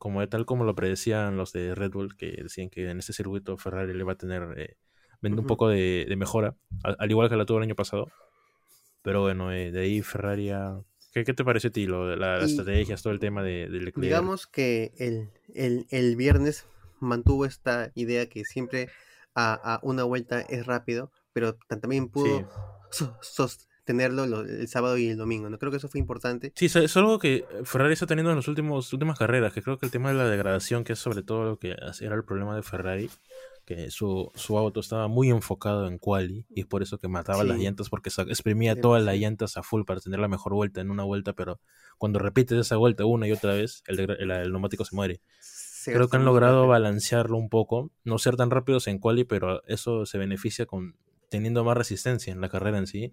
[0.00, 3.56] como tal como lo predecían los de Red Bull, que decían que en este circuito
[3.58, 4.76] Ferrari le va a tener eh,
[5.22, 8.08] un poco de, de mejora, al, al igual que la tuvo el año pasado.
[9.02, 10.80] Pero bueno, eh, de ahí Ferrari ha...
[11.12, 13.68] ¿Qué, qué te pareció a ti lo de la- las estrategias, todo el tema de,
[13.68, 13.94] de Leclerc?
[13.94, 16.66] Digamos que el, el, el viernes
[16.98, 18.88] mantuvo esta idea que siempre
[19.36, 22.48] a, a una vuelta es rápido, pero ta- también pudo
[22.90, 23.06] Sí.
[23.20, 23.48] so-
[23.88, 25.48] sostenerlo lo- el sábado y el domingo.
[25.48, 25.58] ¿no?
[25.58, 26.52] Creo que eso fue importante.
[26.54, 29.86] Sí, es algo que Ferrari está teniendo en las últimos, últimas carreras, que creo que
[29.86, 31.70] el tema de la degradación, que es sobre todo lo que
[32.00, 33.10] era el problema de Ferrari,
[33.64, 37.44] que su, su auto estaba muy enfocado en quali y es por eso que mataba
[37.44, 40.90] las llantas porque exprimía todas las llantas a full para tener la mejor vuelta en
[40.90, 41.60] una vuelta, pero
[41.98, 45.20] cuando repites esa vuelta una y otra vez, el, el- el neumático se muere.
[45.84, 50.04] Creo que han logrado balancearlo un poco, no ser tan rápidos en quali, pero eso
[50.06, 50.96] se beneficia con
[51.28, 53.12] teniendo más resistencia en la carrera en sí.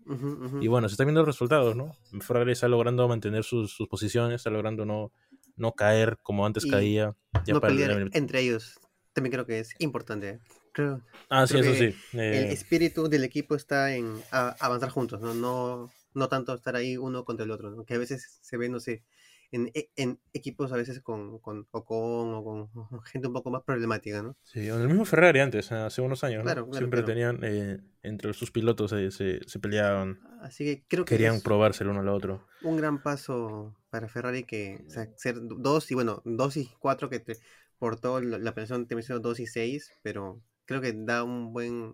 [0.62, 1.95] Y bueno, se están viendo los resultados, ¿no?
[2.21, 5.12] Ferrari está logrando mantener sus, sus posiciones, está logrando no,
[5.56, 7.15] no caer como antes Y caía.
[7.45, 8.80] Ya no para el- pelear entre ellos.
[9.13, 10.39] También creo que es importante.
[10.73, 11.95] Creo Ah, sí, eso sí.
[12.13, 15.34] el eh, espíritu del equipo está en avanzar juntos, ¿no?
[15.34, 17.84] No, no tanto estar ahí uno contra el otro, ¿no?
[17.86, 19.04] que a veces se ve, no sé,
[19.51, 22.43] en, e- en equipos a veces con, con, o con, o
[22.89, 24.36] con gente un poco más problemática, ¿no?
[24.43, 26.51] sí, el mismo Ferrari antes, hace unos años, ¿no?
[26.51, 27.08] Claro, claro, Siempre claro.
[27.13, 31.84] tenían, eh, entre sus pilotos se, se, se peleaban, Así que creo que querían probarse
[31.84, 32.45] el uno al otro.
[32.62, 37.10] un gran paso para Ferrari que o sea, ser dos y bueno, dos y cuatro
[37.10, 37.39] que te-
[37.77, 41.93] por todo la presión te menciono dos y seis, pero creo que da un buen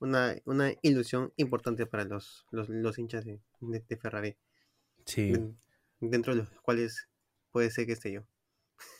[0.00, 4.36] una, una ilusión importante para los, los, los hinchas de, de- de Ferrari,
[5.06, 5.58] Sí, den-
[6.00, 7.08] dentro de los cuales
[7.50, 8.22] puede ser que esté yo.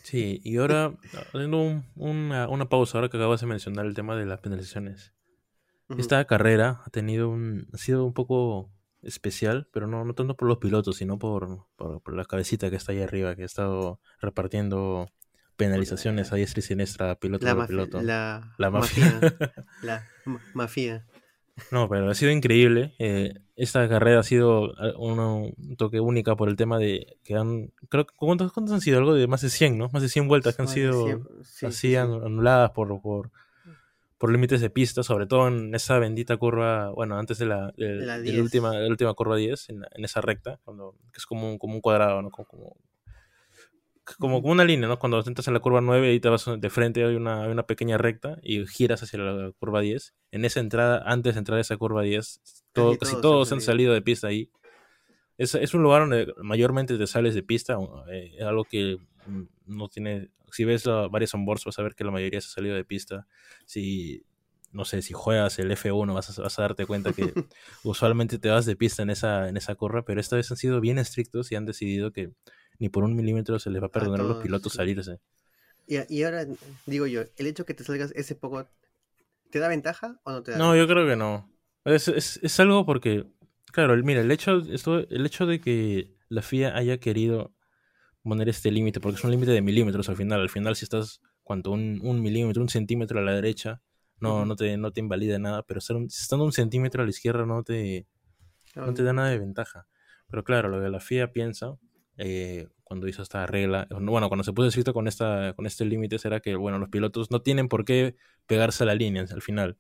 [0.03, 0.41] sí.
[0.45, 0.97] Y ahora,
[1.33, 5.13] haciendo un- una, una pausa, ahora que acabas de mencionar el tema de las penalizaciones.
[5.99, 8.71] Esta carrera ha tenido un, ha sido un poco
[9.03, 12.77] especial, pero no, no tanto por los pilotos, sino por, por, por la cabecita que
[12.77, 15.11] está ahí arriba, que ha estado repartiendo
[15.57, 18.03] penalizaciones a diestra y siniestra, piloto la, por piloto.
[18.03, 19.21] la, La mafia.
[19.83, 21.07] la ma- mafia.
[21.71, 22.95] No, pero ha sido increíble.
[22.99, 27.73] eh, esta carrera ha sido eh, un toque única por el tema de que han,
[27.89, 28.99] creo que ¿cuántos, cuántos han sido?
[28.99, 29.89] Algo de más de 100, ¿no?
[29.93, 31.95] Más de 100 vueltas que han Más sido sí, así sí, sí.
[31.97, 33.31] anu- anuladas por, por,
[34.19, 37.95] por límites de pista, sobre todo en esa bendita curva, bueno, antes de la, de,
[37.97, 38.41] La de la 10.
[38.43, 41.59] última, de la última curva 10, en, en esa recta, cuando, que es como un,
[41.59, 42.31] como un cuadrado, ¿no?
[42.31, 42.77] Como, como,
[44.19, 44.99] como, como una línea, ¿no?
[44.99, 47.67] Cuando entras en la curva 9 y te vas de frente, hay una, hay una
[47.67, 50.15] pequeña recta y giras hacia la curva 10.
[50.31, 52.41] En esa entrada, antes de entrar a esa curva 10,
[52.73, 53.95] todo, Casi casi todos han salido.
[53.95, 54.51] de pista ahí.
[55.39, 57.77] Es, es un lugar donde mayormente te sales de pista,
[58.11, 60.31] eh, es algo que mm, no tiene...
[60.53, 62.85] Si ves la- varias onboards vas a ver que la mayoría se ha salido de
[62.85, 63.27] pista.
[63.65, 64.23] Si,
[64.71, 67.33] no sé, si juegas el F1 vas a, vas a darte cuenta que
[67.85, 70.81] usualmente te vas de pista en esa, en esa curva, pero esta vez han sido
[70.81, 72.31] bien estrictos y han decidido que
[72.79, 75.21] ni por un milímetro se les va a perdonar a los pilotos salirse.
[75.87, 76.47] Y, y ahora
[76.87, 78.67] digo yo, el hecho que te salgas ese poco,
[79.51, 80.59] ¿te da ventaja o no te da?
[80.59, 81.51] No, yo creo que no.
[81.85, 83.27] Es, es, es algo porque,
[83.73, 87.53] claro, mira, el hecho, esto, el hecho de que la FIA haya querido
[88.23, 91.21] poner este límite, porque es un límite de milímetros al final, al final si estás,
[91.43, 93.83] cuanto un, un milímetro, un centímetro a la derecha,
[94.21, 97.11] no, no, te, no te invalida nada, pero estar un- estando un centímetro a la
[97.11, 98.07] izquierda no te,
[98.75, 99.87] no te da nada de ventaja.
[100.29, 101.77] Pero claro, lo que la FIA piensa
[102.19, 106.17] eh, cuando hizo esta regla, bueno, cuando se puso escrito con, esta, con este límite,
[106.25, 109.77] era que, bueno, los pilotos no tienen por qué pegarse a la línea al final.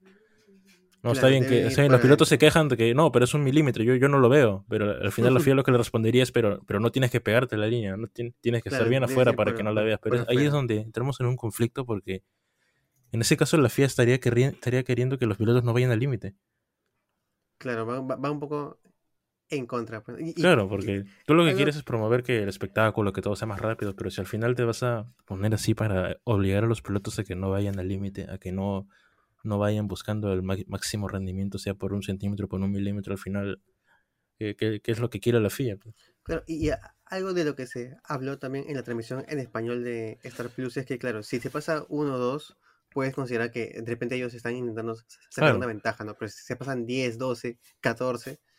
[1.03, 3.85] No, está bien que los pilotos se quejan de que no, pero es un milímetro,
[3.85, 4.65] yo, yo no lo veo.
[4.71, 7.21] Pero al final la FIA lo que le respondería es, pero, pero no tienes que
[7.21, 9.73] pegarte la línea, no Tien- tienes que Claro, estar bien afuera para por- que no
[9.73, 10.01] la veas.
[10.03, 12.23] Pero es- ahí es donde entramos en un conflicto porque
[13.13, 16.01] en ese caso la FIA estaría, querri- estaría queriendo que los pilotos no vayan al
[16.01, 16.35] límite.
[17.59, 18.79] Claro, va- va un poco
[19.57, 20.03] en contra.
[20.03, 23.37] pues, y- Claro, porque tú lo que quieres es promover que el espectáculo, que todo
[23.37, 26.67] sea más rápido, pero si al final te vas a poner así para obligar a
[26.67, 28.89] los pilotos a que no vayan al límite, a que no,
[29.43, 33.61] no vayan buscando el máximo rendimiento, sea por un centímetro, por un milímetro, al final,
[34.39, 35.79] ¿qué, qué- qué es lo que quiere la FIA?
[36.23, 39.39] Claro, y, y a- algo de lo que se habló también en la transmisión en
[39.39, 42.57] español de Star Plus es que, claro, si se pasa 1 o 2,
[42.91, 45.57] puedes considerar que de repente ellos están intentando sacar Claro.
[45.59, 46.15] una ventaja, ¿no?
[46.15, 48.54] Pero si se pasan 10, 12, 14, o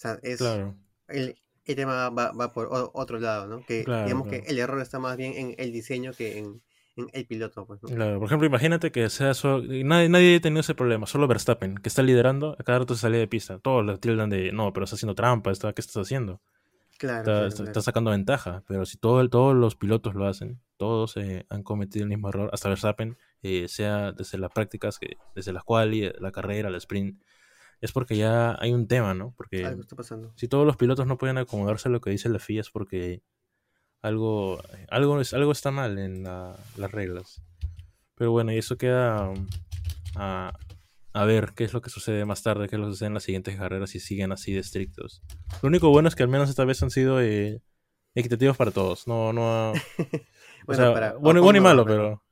[0.00, 0.74] sea, es Claro,
[1.08, 3.64] el, el tema va, va por otro lado, ¿no?
[3.64, 4.44] Que Claro, digamos claro.
[4.44, 6.62] que el error está más bien en el diseño que en,
[6.96, 7.88] en el piloto, pues, ¿no?
[7.88, 8.18] claro.
[8.18, 11.88] Por ejemplo, imagínate que sea solo, nadie, nadie ha tenido ese problema, solo Verstappen, que
[11.88, 13.58] está liderando, a cada rato se sale de pista.
[13.58, 16.40] Todos le tildan de, no, pero está haciendo trampa, está, ¿qué estás haciendo?
[16.98, 21.46] Claro, está, sacando ventaja, pero si todo, el- todos los pilotos lo hacen, todos eh,
[21.48, 25.62] han cometido el mismo error, hasta Verstappen, eh, sea desde las prácticas, que, desde la
[25.62, 27.22] quali, la carrera, la sprint,
[27.80, 29.32] es porque ya hay un tema, ¿no?
[29.36, 30.32] Porque Algo está pasando.
[30.36, 33.22] si todos los pilotos no pueden acomodarse a lo que dice la FIA es porque
[34.02, 37.42] algo, algo, algo está mal en la- las reglas.
[38.14, 39.46] Pero bueno, y eso queda um,
[40.16, 40.52] a,
[41.12, 43.14] a ver qué es lo que sucede más tarde, qué es lo que sucede en
[43.14, 45.22] las siguientes carreras si siguen así de estrictos.
[45.62, 47.62] Lo único bueno es que al menos esta vez han sido eh,
[48.14, 49.06] equitativos para todos.
[49.06, 49.76] No, no, ha- o
[50.66, 52.22] Bueno, sea, para- bueno, bueno y malo, pero-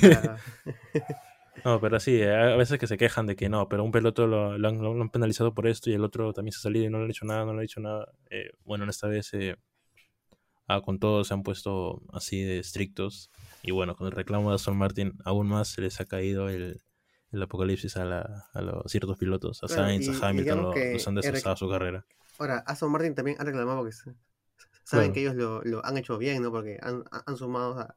[0.00, 0.36] pero...
[1.68, 4.26] No, pero sí, eh, a veces que se quejan de que no, pero un piloto
[4.26, 6.86] lo, lo han, lo han penalizado por esto y el otro también se ha salido
[6.86, 8.10] y no le han hecho nada, no le han hecho nada.
[8.30, 9.56] Eh, bueno, en esta vez eh,
[10.66, 13.30] ah, con todos se han puesto así de estrictos
[13.62, 16.80] y bueno, con el reclamo de Aston Martin aún más se les ha caído el,
[17.32, 20.72] el apocalipsis a, la- a los ciertos pilotos, a Claro, Sainz, y- a Hamilton, lo-
[20.74, 22.04] que los han destrozado su carrera.
[22.38, 24.14] Ahora, Aston Martin también ha reclamado porque s-
[24.84, 25.14] saben Claro.
[25.14, 26.50] que ellos lo, lo han hecho bien, ¿no?
[26.52, 27.96] Porque han, han sumado a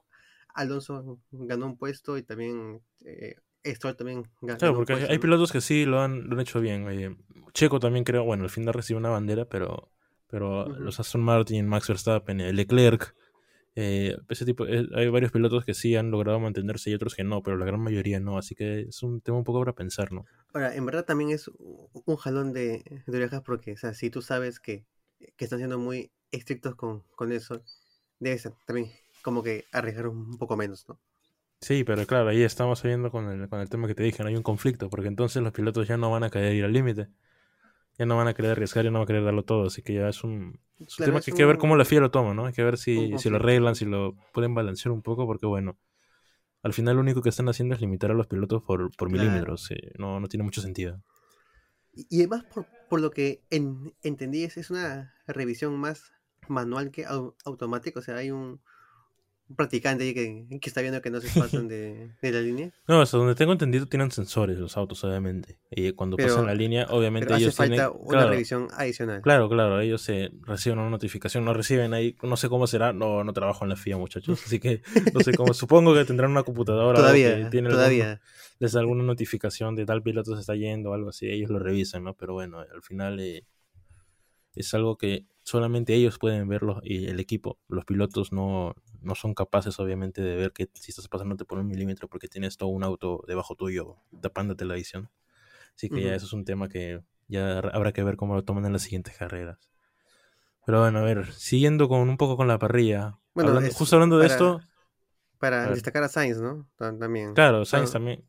[0.53, 5.11] Alonso ganó un puesto y también eh, Stroll también ga- ganó Claro, porque hay- puesto,
[5.13, 7.17] hay pilotos que sí lo han, lo han hecho bien.
[7.53, 9.91] Checo también creo, bueno, al final recibió una bandera, pero,
[10.27, 13.15] pero los Aston Martin, Max Verstappen, Leclerc,
[13.75, 17.23] eh, ese tipo, eh, hay varios pilotos que sí han logrado mantenerse y otros que
[17.23, 20.11] no, pero la gran mayoría no, así que es un tema un poco para pensar,
[20.11, 20.25] ¿no?
[20.53, 24.21] Ahora, en verdad también es un jalón de, de orejas porque, o sea, si tú
[24.21, 24.85] sabes que,
[25.37, 27.63] que están siendo muy estrictos con, con eso,
[28.19, 30.99] debes también como que arriesgar un poco menos, ¿no?
[31.61, 34.29] Sí, pero claro, ahí estamos viendo con el, con el tema que te dije, no
[34.29, 37.07] hay un conflicto, porque entonces los pilotos ya no van a querer ir al límite,
[37.97, 39.95] ya no van a querer arriesgar, ya no van a querer darlo todo, así que
[39.95, 42.01] ya es un, es un Claro, tema es que hay que ver cómo la FIA
[42.01, 42.45] lo toma, ¿no?
[42.47, 45.77] Hay que ver si, si lo arreglan, si lo pueden balancear un poco, porque bueno,
[46.63, 49.11] al final lo único que están haciendo es limitar a los pilotos por, por Claro.
[49.11, 49.69] milímetros,
[49.99, 51.01] no, no tiene mucho sentido.
[51.93, 56.13] Y, y además, por, por lo que en- entendí, es, es una revisión más
[56.47, 57.99] manual que au- automática.
[57.99, 58.61] O sea, hay un,
[59.51, 62.71] un practicante ahí que, que está viendo que no se pasan de, de la línea.
[62.87, 66.55] No, hasta donde tengo entendido tienen sensores los autos, obviamente, y cuando Pero- pasan la
[66.55, 67.91] línea, obviamente Pero hace ellos falta tienen...
[67.99, 69.21] una claro, revisión adicional.
[69.21, 73.23] Claro, claro, ellos eh, reciben una notificación, no reciben ahí, no sé cómo será, no,
[73.23, 74.81] no trabajo en la FIA, muchachos, así que
[75.13, 78.21] no sé cómo, supongo que tendrán una computadora algo que Todavía, tiene todavía.
[78.59, 81.59] les da alguna notificación de tal piloto se está yendo o algo así, ellos lo
[81.59, 82.13] revisan, ¿no?
[82.15, 83.43] Pero bueno, al final eh,
[84.55, 89.33] es algo que solamente ellos pueden verlo y el equipo, los pilotos no, no son
[89.33, 92.83] capaces obviamente de ver que si estás pasándote por un milímetro porque tienes todo un
[92.83, 95.09] auto debajo tuyo tapándote la visión.
[95.75, 98.65] Así que ya eso es un tema que ya habrá que ver cómo lo toman
[98.65, 99.57] en las siguientes carreras.
[100.65, 103.17] Pero bueno, a ver, siguiendo con un poco con la parrilla.
[103.33, 104.61] Bueno, hablando- es justo hablando de para- esto,
[105.39, 106.67] Para A destacar a Sainz, ¿no?
[106.75, 107.33] Ta- También.
[107.33, 107.93] claro, Sainz Ah.
[107.93, 108.23] también.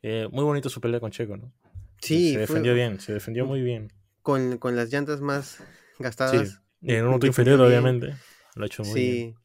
[0.00, 1.52] Eh, muy bonito su pelea con Checo, ¿no?
[2.00, 3.92] Sí, se fue defendió bien, se defendió muy bien.
[4.22, 5.58] Con, con las llantas más
[5.98, 6.60] gastadas.
[6.80, 7.68] Y en un inferior, bien.
[7.68, 8.14] obviamente.
[8.54, 9.34] Lo ha hecho muy bien.
[9.34, 9.36] Sí.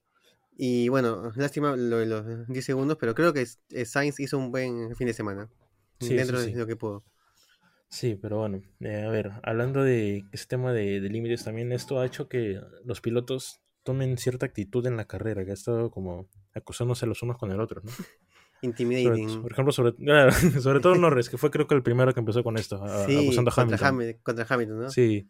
[0.57, 4.51] Y bueno, lástima lo de los 10 segundos, pero creo que eh, Sainz hizo un
[4.51, 5.49] buen fin de semana.
[5.99, 6.51] Sí, dentro sí.
[6.51, 7.03] de lo que pudo.
[7.89, 11.99] Sí, pero bueno, eh, a ver, hablando de ese tema de, de límites también, esto
[11.99, 16.27] ha hecho que los pilotos tomen cierta actitud en la carrera, que ha estado como
[16.53, 17.91] acusándose los unos con el otro, ¿no?
[18.61, 19.41] Sobre- Intimidating.
[19.41, 19.93] por ejemplo, sobre,
[20.61, 23.17] sobre todo Norris, que fue creo que el primero que empezó con esto, a- Sí,
[23.25, 24.15] acusando a contra, Hamilton.
[24.17, 24.89] Hamil- contra Hamilton, ¿no?
[24.89, 25.29] Sí.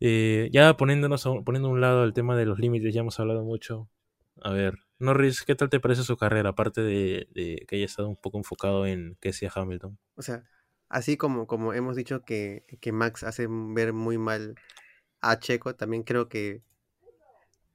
[0.00, 3.00] Eh, ya poniéndonos a un- poniendo a un lado el tema de los límites, ya
[3.00, 3.88] hemos hablado mucho.
[4.42, 6.50] A ver, Norris, ¿qué tal te parece su carrera?
[6.50, 9.98] Aparte de, de que haya estado un poco enfocado en que sea Hamilton.
[10.14, 10.44] O sea,
[10.88, 14.54] así como, como hemos dicho que, que Max hace ver muy mal
[15.20, 16.62] a Checo, también creo que,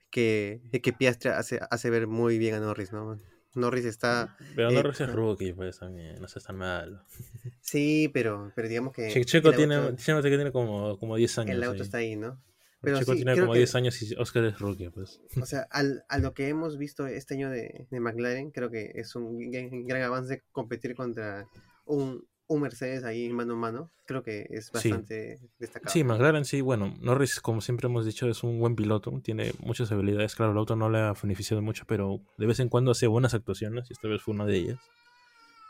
[0.10, 3.18] que, que Piastri hace, hace ver muy bien a Norris, ¿no?
[3.56, 4.36] Norris está...
[4.56, 5.12] Pero Eh, Norris es ah.
[5.12, 7.02] rookie, pues también, no seas tan malo.
[7.62, 9.10] Sí, pero, pero digamos que.
[9.10, 11.56] Che- Checo tiene, auto- Checo tiene como, como 10 años.
[11.56, 11.82] El auto ahí.
[11.82, 12.42] está ahí, ¿no?
[12.82, 15.22] Pero Checo sí, tiene como que- 10 años y Oscar es rookie, pues.
[15.42, 18.92] O sea, al- a lo que hemos visto este año de, de McLaren, creo que
[18.96, 21.48] es un gran, gran avance competir contra
[21.86, 23.92] un, un Mercedes ahí mano a mano.
[24.06, 24.74] Creo que es Sí.
[24.90, 25.92] bastante destacado.
[25.92, 29.92] Sí, McLaren sí, bueno, Norris, como siempre hemos dicho, es un buen piloto, tiene muchas
[29.92, 33.08] habilidades, claro, el auto no le ha beneficiado mucho, pero de vez en cuando hace
[33.08, 34.80] buenas actuaciones y esta vez fue una de ellas.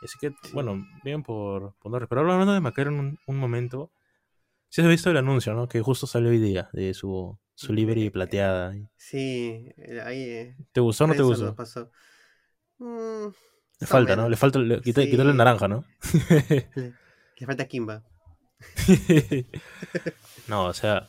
[0.02, 2.08] Así que, bueno, bien por, por Norris.
[2.08, 3.90] Pero hablando de McLaren un, un momento,
[4.68, 5.68] sí has visto el anuncio, ¿no?
[5.68, 8.74] Que justo salió hoy día de su, su livery plateada.
[8.96, 10.22] Sí, eh, ahí.
[10.22, 11.54] eh, ¿Te gustó o no te gustó?
[11.56, 11.90] pasó.
[12.78, 13.28] Mm,
[13.80, 14.28] Le falta, ¿no?
[14.28, 15.10] Le falta le- quita- Sí.
[15.10, 15.84] quitarle el naranja, ¿no?
[16.30, 16.92] Le,
[17.38, 18.02] le falta Kimba.
[20.48, 21.08] no, o sea,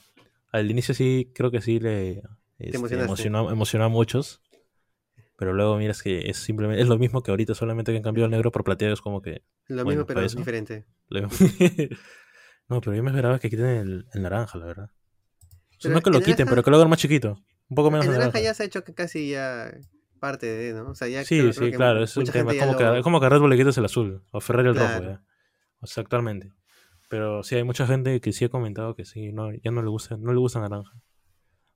[0.52, 2.22] al inicio sí, creo que sí le
[2.60, 4.42] este, emocionó, emocionó a muchos.
[5.38, 8.26] Pero luego miras que es simplemente, es lo mismo que ahorita, solamente que han cambiado
[8.26, 9.44] el negro por plateado, es como que...
[9.68, 10.38] Lo Bueno, mismo, pero para eso.
[10.38, 10.86] diferente.
[12.70, 14.90] no, pero yo me esperaba que quiten el, el naranja, la verdad.
[15.78, 17.38] O sea, no que lo quiten, naranja- pero que lo hagan más chiquito.
[17.68, 18.44] Un poco menos El naranja naranja.
[18.46, 19.74] ya se ha hecho que casi ya
[20.30, 20.90] parte de, ¿no?
[20.92, 22.54] O sea, ya Sí, creo- sí, claro, es un tema.
[22.58, 24.70] Como, que, lo- es como que a Red Bull le quitas el azul, o Ferrari
[24.70, 25.06] el rojo, Claro.
[25.12, 25.24] ya.
[25.82, 26.52] O sea, actualmente.
[27.10, 29.90] Pero sí, hay mucha gente que sí ha comentado que sí, no, ya no le
[29.90, 30.92] gusta, no le gusta naranja.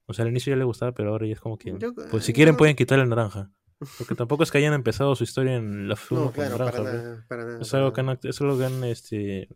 [0.07, 1.75] O sea, al inicio ya le gustaba, pero ahora ya es como que.
[1.77, 3.51] Yo- pues si yo- quieren pueden quitarle el naranja.
[3.97, 6.71] Porque tampoco es que hayan empezado su historia en la F1 No, con claro, naranja.
[6.81, 7.61] para nada, para nada.
[7.61, 9.49] Es para algo que han, es algo que han, este,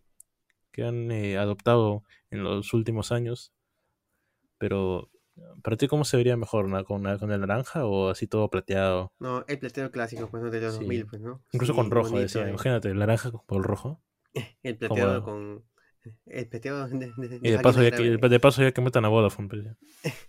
[0.71, 3.51] que han eh, adoptado en los últimos años.
[4.59, 5.09] Pero,
[5.63, 6.67] ¿para ti cómo se vería mejor?
[6.67, 6.83] ¿no?
[6.85, 9.11] ¿Con, con el naranja o así todo plateado?
[9.19, 10.49] No, el plateado clásico, pues, ¿no?
[10.49, 10.79] De los Sí.
[10.81, 11.41] 2000, pues, ¿no?
[11.51, 12.45] Incluso Sí, con rojo, bonito, decía.
[12.47, 12.49] eh.
[12.49, 14.01] Imagínate, el naranja por el rojo.
[14.63, 15.63] El plateado con...
[16.25, 19.05] El plateado de, de, de Y de paso, ya que, de paso ya que metan
[19.05, 19.47] a Vodafone.
[19.47, 19.63] pues,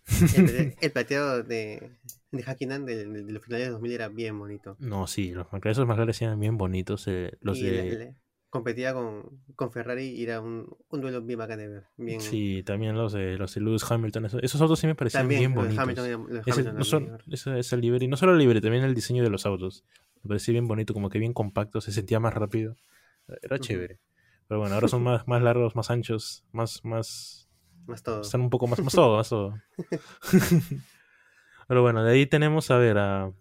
[0.38, 1.90] el, el plateado de,
[2.30, 4.76] de de, de los finales de 2000 era bien bonito.
[4.78, 7.06] No, sí, los McLaren, esos McLaren eran bien bonitos.
[7.08, 8.14] eh, los y de...
[8.54, 11.58] competía con, con Ferrari y era un, un duelo bien bacán.
[11.96, 14.26] Bien, Sí, también los de, los de Lewis Hamilton.
[14.26, 15.82] Esos, esos autos sí me parecían también bien bonitos.
[15.82, 18.94] Hamilton, los Ese, Hamilton no son, esa, esa livery, no solo la livery, también el
[18.94, 19.82] diseño de los autos.
[20.22, 22.76] Me parecía bien bonito, como que bien compacto, se sentía más rápido.
[23.42, 23.64] Era Ujú.
[23.64, 23.98] chévere.
[24.46, 27.48] Pero bueno, ahora son más, más largos, más anchos, más, más,
[27.88, 28.20] más todo.
[28.20, 29.58] están un poco más, más todo, más todo.
[31.66, 33.32] Pero bueno, de ahí tenemos a ver a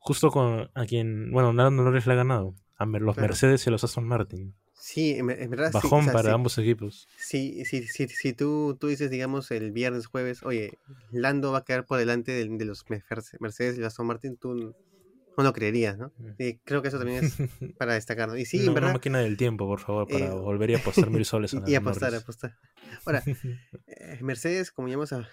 [0.00, 3.28] justo con a quien, bueno, Nando Norris le ha ganado, a los Claro.
[3.28, 4.54] Mercedes y los Aston Martin.
[4.74, 5.70] Sí, en, ver- en verdad.
[5.72, 6.34] sí, o Bajón sea, para sí.
[6.34, 7.06] ambos equipos.
[7.18, 10.78] Si, si, si, si tú, tú dices, digamos, el viernes, jueves, oye,
[11.12, 14.36] Lando va a quedar por delante de, de los Merce- Mercedes y la Aston Martin,
[14.38, 14.54] tú
[15.36, 16.12] no lo creerías, ¿no?
[16.18, 16.30] Mm.
[16.64, 17.34] Creo que eso también es
[17.78, 18.36] para destacar, ¿no?
[18.38, 20.74] Y sí, una, en una verdad, máquina del tiempo, por favor, para eh, volver y
[20.76, 22.56] apostar mil soles a y, apostar, apostar.
[23.04, 23.22] Ahora,
[23.86, 25.28] eh, Mercedes, como ya hemos ha-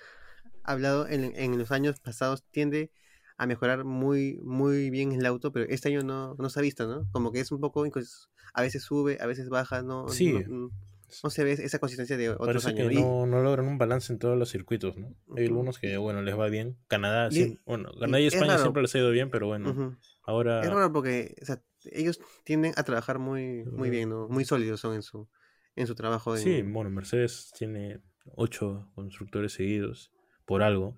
[0.64, 2.92] hablado en, en los años pasados, tiende
[3.38, 6.88] a mejorar muy, muy bien el auto, pero este año no, no se ha visto,
[6.88, 7.08] ¿no?
[7.12, 10.34] Como que es un poco, incons- a veces sube, a veces baja, no, Sí.
[10.48, 12.90] no, se ve esa consistencia de otros Parece años.
[12.90, 15.16] que no, no logran un balance en todos los circuitos, ¿no?
[15.38, 16.78] Hay algunos que, bueno, les va bien.
[16.88, 20.62] Canadá, sí, bueno, Canadá y es España siempre les ha ido bien, pero bueno, ahora...
[20.64, 24.28] Es raro porque o sea, ellos tienden a trabajar muy, muy bien, ¿no?
[24.28, 25.30] Muy sólidos son en su,
[25.76, 26.36] en su trabajo.
[26.36, 28.02] en- Sí, bueno, Mercedes tiene
[28.36, 30.12] ocho constructores seguidos
[30.46, 30.98] por algo.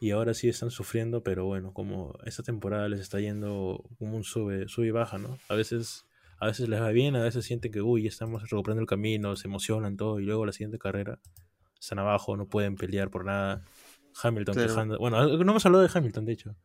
[0.00, 4.24] Y ahora sí están sufriendo, pero bueno, como esta temporada les está yendo como un
[4.24, 5.38] sube, sube y baja, ¿no?
[5.48, 6.06] A veces,
[6.38, 9.36] a veces les va bien, a veces sienten que, uy, ya estamos recuperando el camino,
[9.36, 11.18] se emocionan todo, y luego la siguiente carrera
[11.78, 13.64] están abajo, no pueden pelear por nada.
[14.22, 14.68] Hamilton Claro.
[14.68, 14.98] quejando.
[14.98, 16.56] Bueno, no hemos hablado de Hamilton, de hecho.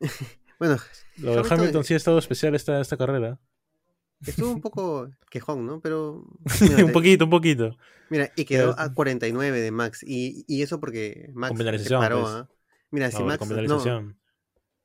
[0.60, 0.76] Bueno,
[1.16, 3.40] Lo de Hamilton sí ha estado especial esta, esta carrera.
[4.26, 5.80] estuvo un poco quejón, ¿no?
[5.80, 6.26] Pero.
[6.84, 7.78] un poquito, un poquito.
[8.10, 10.02] Mira, y quedó a 49 de Max.
[10.06, 12.20] Y, y eso porque Max se paró.
[12.20, 12.34] pues.
[12.34, 12.48] ¿ah?
[12.90, 13.48] Mira, si Max.
[13.66, 14.16] No,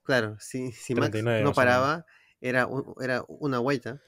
[0.03, 2.05] claro, si, si Max 39 no paraba,
[2.41, 4.01] era, un- era una vuelta.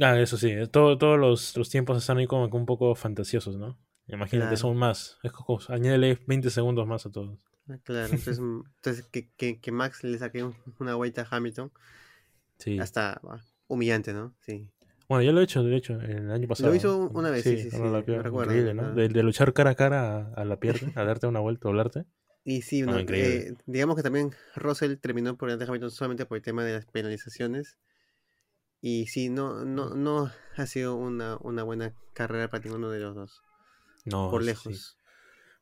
[0.00, 3.78] Ah, eso sí, todo- todos los, los tiempos están ahí como un poco fantasiosos, ¿no?
[4.06, 4.56] Imagínate, Claro.
[4.56, 5.18] son más.
[5.22, 7.38] Es como, añádele 20 segundos más a todos.
[7.68, 11.36] Ah, Claro, entonces, mm, entonces que, que, que Max le saque un- una vuelta a
[11.36, 11.72] Hamilton,
[12.58, 12.78] Sí.
[12.78, 14.34] hasta ah, humillante, ¿no?
[14.40, 14.68] Sí.
[15.08, 16.72] Bueno, ya lo he hecho, de hecho, el año pasado.
[16.74, 18.04] hizo una vez, sí, sí, sí, la
[18.74, 18.94] lo.
[18.94, 22.04] De, de luchar cara a cara a, a la pierna, a darte una vuelta, doblarte.
[22.44, 23.36] Y sí, increíble.
[23.48, 26.72] eh, digamos que también Russell terminó por delante de Hamilton solamente por el tema de
[26.74, 27.76] las penalizaciones.
[28.80, 33.14] Y sí, no, no, no ha sido una, una buena carrera para ninguno de los
[33.14, 33.42] dos.
[34.06, 34.74] No, por lejos.
[34.96, 34.96] sí.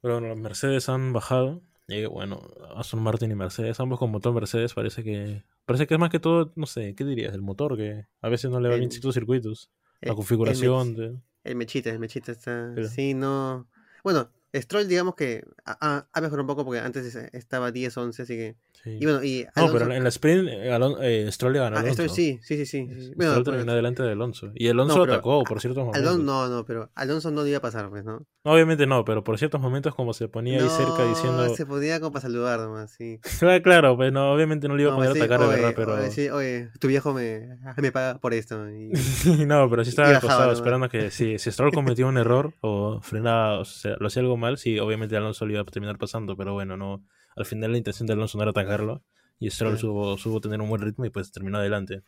[0.00, 1.60] Pero bueno, los Mercedes han bajado.
[1.88, 2.40] Y bueno,
[2.76, 6.20] Aston Martin y Mercedes, ambos con motor Mercedes, parece que parece que es más que
[6.20, 7.34] todo, no sé, ¿qué dirías?
[7.34, 9.70] El motor, que a veces no le va bien ciertos circuitos.
[10.02, 11.10] Eh, La configuración El, de...
[11.10, 12.70] mech- el mechita, el mechita está.
[12.74, 13.66] Pero- Sí, no.
[14.04, 18.34] Bueno, Stroll, digamos que ha, ha- mejorado un poco porque antes es- estaba 10-11, así
[18.36, 18.90] que Sí.
[19.00, 21.76] Y bueno, y no, Alonso- pero en la sprint eh, Alon- eh, Stroll le ganó
[21.76, 22.02] a Ah, Alonso.
[22.04, 22.86] esto sí, sí, sí, sí.
[22.88, 23.00] sí.
[23.06, 24.52] Stroll Bueno, terminó adelante de Alonso.
[24.54, 26.00] Y Alonso No, pero atacó por ciertos momentos.
[26.08, 28.24] Alonso, no, no, pero Alonso no le iba a pasar, pues, ¿no?
[28.44, 31.54] Obviamente no, pero por ciertos momentos como se ponía ahí cerca No, diciendo...
[31.56, 33.18] se ponía como para saludar nomás, sí.
[33.40, 35.46] Claro, claro, pues no, obviamente no le iba a No, poder pues, sí, atacar de
[35.46, 35.94] oye, verdad, pero...
[35.96, 38.70] oye, sí, oye, tu viejo me, me paga por esto.
[38.70, 38.92] Y,
[39.44, 40.58] no, pero sí estaba Y al bajaba costado nomás.
[40.58, 44.36] esperando que si, si Stroll cometió un error o frenaba, o sea, lo hacía algo
[44.38, 47.04] mal, sí, obviamente Alonso le iba a terminar pasando, pero bueno, no,
[47.36, 49.02] al final la intención de Alonso no era atacarlo
[49.38, 49.80] y Stroll Claro.
[49.88, 52.02] supo, supo tener un buen ritmo y pues terminó adelante.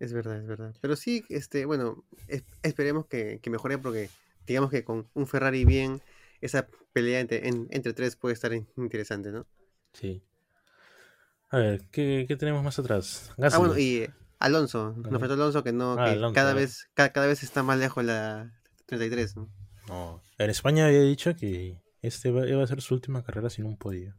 [0.00, 0.74] Es verdad, es verdad.
[0.80, 4.10] Pero sí, este, bueno, es- esperemos que, que mejore porque
[4.46, 6.00] digamos que con un Ferrari bien,
[6.40, 9.46] esa pelea entre, en- entre tres puede estar in- interesante, ¿no?
[9.92, 10.22] Sí.
[11.50, 13.32] A ver, ¿qué, qué tenemos más atrás?
[13.38, 14.08] Ah, bueno, y
[14.40, 17.62] Alonso, nos faltó Alonso que no, Ah, que Alonso, cada vez, ca- cada, vez está
[17.62, 18.50] más lejos la
[18.86, 19.48] 33, ¿no?
[19.88, 23.66] No, en España había dicho que este va- iba a ser su última carrera sin
[23.66, 24.14] un podio.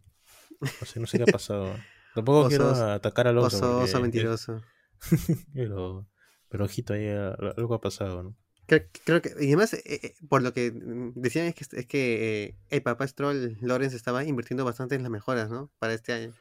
[0.61, 1.75] No sé, no sé qué ha pasado.
[2.15, 3.79] Tampoco quiero atacar a Alonso.
[3.79, 4.61] Oso, mentiroso.
[5.53, 6.07] Pero,
[6.49, 8.37] pero ojito, ahí algo ha pasado, ¿no?
[8.65, 10.71] Creo, creo que, y además, eh, eh, por lo que
[11.15, 15.11] decían es que, es que eh, el papá Stroll, Lawrence, estaba invirtiendo bastante en las
[15.11, 15.71] mejoras, ¿no?
[15.77, 16.33] Para este año.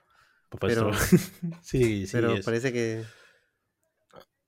[0.51, 1.21] Papá Pero- Stroll.
[1.63, 3.05] sí, sí, Pero es, parece que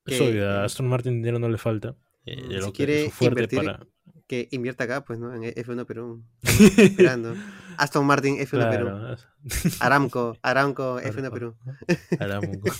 [0.04, 1.96] que- obvio, a Aston Martin dinero no le falta.
[2.26, 3.86] Mm, si lo que quiere su fuerte invertir para...
[4.26, 5.32] que invierta acá, pues, ¿no?
[5.34, 6.24] En F1 Perú.
[6.42, 7.34] Esperando.
[7.78, 9.16] Aston Martin, F1 Perú.
[9.80, 11.56] Aramco, Aramco, F1 Perú.
[12.20, 12.70] Aramco.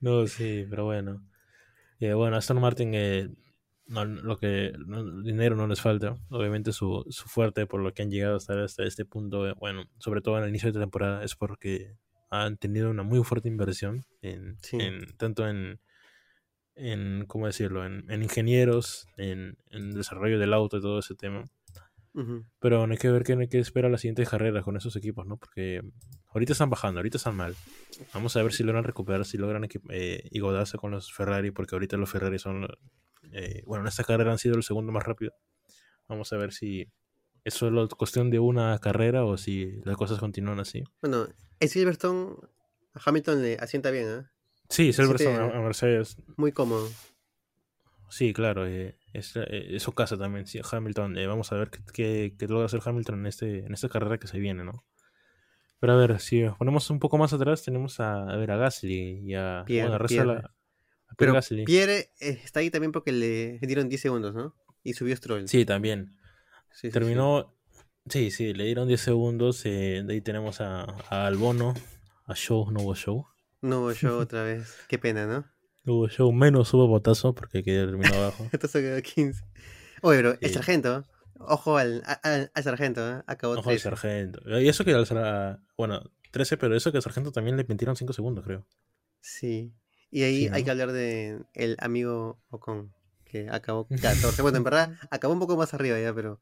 [0.00, 1.22] No, sí, pero bueno.
[2.00, 3.28] Eh, bueno, Aston Martin, eh,
[3.86, 6.16] no, lo que no- dinero no les falta.
[6.30, 9.84] Obviamente su, su fuerte por lo que han llegado hasta, hasta este punto, eh, bueno,
[9.98, 11.94] sobre todo en el inicio de temporada, es porque
[12.30, 14.78] han tenido una muy fuerte inversión en, Sí.
[14.80, 15.80] en- tanto en,
[16.80, 17.84] en ¿cómo decirlo?
[17.84, 21.44] En, en ingenieros, en, en desarrollo del auto y todo ese tema.
[22.14, 22.44] Ujú.
[22.58, 25.36] Pero bueno, hay que ver qué, qué espera las siguientes carreras con esos equipos, ¿no?
[25.36, 25.80] Porque
[26.32, 27.54] ahorita están bajando, ahorita están mal.
[28.12, 31.96] Vamos a ver si logran recuperar, si logran eh, igualarse con los Ferrari, porque ahorita
[31.96, 32.66] los Ferrari son,
[33.32, 35.32] eh, bueno, en esta carrera han sido el segundo más rápido.
[36.08, 36.90] Vamos a ver si
[37.44, 40.82] es solo cuestión de una carrera o si las cosas continúan así.
[41.00, 41.28] Bueno,
[41.60, 42.34] el Silverstone
[42.94, 44.22] a Hamilton le asienta bien, ¿eh?
[44.70, 46.88] Sí, Silverstone te- a, a Mercedes, Muy cómodo.
[48.08, 51.18] sí, claro, eh, es, eh, es su casa también, sí, Hamilton.
[51.18, 54.18] eh, vamos a ver qué, qué- qué logra hacer Hamilton en, este, en esta carrera
[54.18, 54.84] que se viene, ¿no?
[55.80, 58.56] Pero a ver, si nos ponemos un poco más atrás, tenemos a, a ver a
[58.56, 60.30] Gasly y a, Pierre, bueno, Pierre.
[60.32, 60.52] a- a Pierre
[61.16, 61.64] Pero Gasly.
[61.64, 64.54] Pierre eh, está ahí también porque le dieron 10 segundos, ¿no?
[64.84, 65.48] Y subió Stroll.
[65.48, 66.16] Sí, también.
[66.70, 66.90] Sí, sí, sí.
[66.92, 67.56] Terminó,
[68.08, 69.62] sí, sí, le dieron 10 segundos.
[69.64, 71.74] de ahí tenemos a, a Albono,
[72.26, 73.26] a Show, hubo Show.
[73.62, 74.76] No hubo show otra vez.
[74.88, 75.44] Qué pena, ¿no?
[75.84, 78.46] No hubo Show, menos hubo botazo porque quedó terminó abajo.
[78.52, 79.42] Esto se quedó 15.
[80.02, 80.54] Oye, pero el Sí.
[80.54, 81.06] sargento,
[81.38, 83.22] ojo al, al, al sargento, ¿eh?
[83.26, 83.82] Acabó Ojo al 13.
[83.84, 84.60] sargento.
[84.60, 86.02] Y eso que al bueno,
[86.32, 88.66] 13, pero eso que al sargento también le metieron 5 segundos, creo.
[89.20, 89.72] Sí.
[90.10, 92.92] Y ahí Sí, hay que hablar de el amigo Ocon,
[93.24, 94.42] que acabó 14.
[94.42, 96.40] bueno, en verdad, acabó un poco más arriba ya, pero...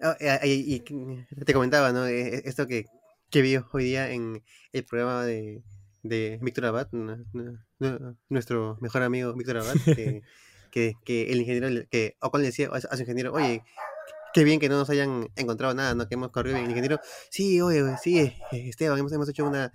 [0.00, 2.06] ah, eh, Y, te comentaba, ¿no?
[2.06, 2.86] Eh, Esto que,
[3.30, 4.42] que vi hoy día en
[4.72, 5.62] el programa de,
[6.08, 10.22] de Víctor Abad, nu- nu- nu- nuestro mejor amigo Víctor Abad, que,
[10.70, 13.62] que, que el ingeniero, que Ocon le decía a su ingeniero, oye,
[14.34, 16.08] qué bien que no nos hayan encontrado nada, ¿no?
[16.08, 16.64] Que hemos corrido bien.
[16.66, 17.00] El ingeniero,
[17.30, 19.72] sí, oye, sí, eh, Esteban, hemos, hemos hecho una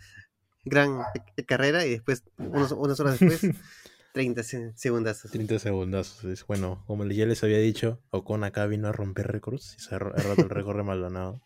[0.65, 1.01] gran
[1.37, 3.41] eh, carrera y después, unos, unas horas después,
[4.13, 5.21] 30 se- segundos.
[5.31, 6.23] 30 segundos.
[6.25, 9.95] Es, bueno, como ya les había dicho, Ocon acá vino a romper récords y se
[9.95, 11.41] ha roto el récord de Maldonado.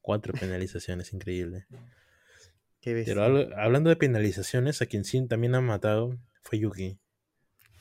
[0.00, 1.66] Cuatro penalizaciones, increíble.
[2.82, 3.02] Qué.
[3.06, 6.98] Pero hablo- hablando de penalizaciones, a quien sí también han matado fue Yuki.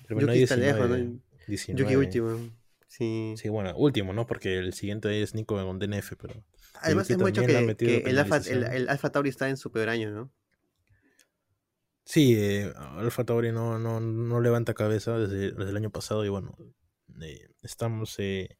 [0.07, 1.19] Terminó Yuki está lejos, 19, ¿no?
[1.47, 1.83] 19.
[1.83, 2.49] Yuki último.
[2.87, 3.33] Sí.
[3.35, 4.25] Sí, bueno, último, ¿no?
[4.27, 6.43] Porque el siguiente es Nico con DNF, pero...
[6.81, 8.81] Además, Yuki le han que, metido que el, Alfa, el, penalización.
[8.81, 10.31] el Alfa Tauri está en su peor año, ¿no?
[12.05, 16.29] Sí, eh, Alfa Tauri no, no, no levanta cabeza desde, desde el año pasado y
[16.29, 16.55] bueno,
[17.21, 18.57] eh, estamos eh,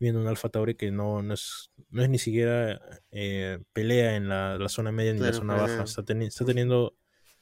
[0.00, 2.80] viendo un Alfa Tauri que no, no, es, no es ni siquiera
[3.10, 5.82] eh, pelea en la, la zona media ni la Claro, zona para baja.
[5.84, 6.96] Está, teni- está teniendo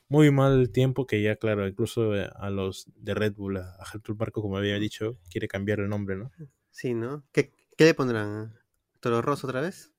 [0.09, 4.19] muy mal tiempo que ya, claro, incluso eh, a los de Red Bull, a, Helmut
[4.21, 6.33] Marko, como había dicho, quiere cambiar el nombre, ¿no?
[6.71, 7.25] Sí, ¿no?
[7.33, 8.55] ¿Qué, qué le pondrán?
[9.01, 9.93] ¿Toro Rosso otra vez?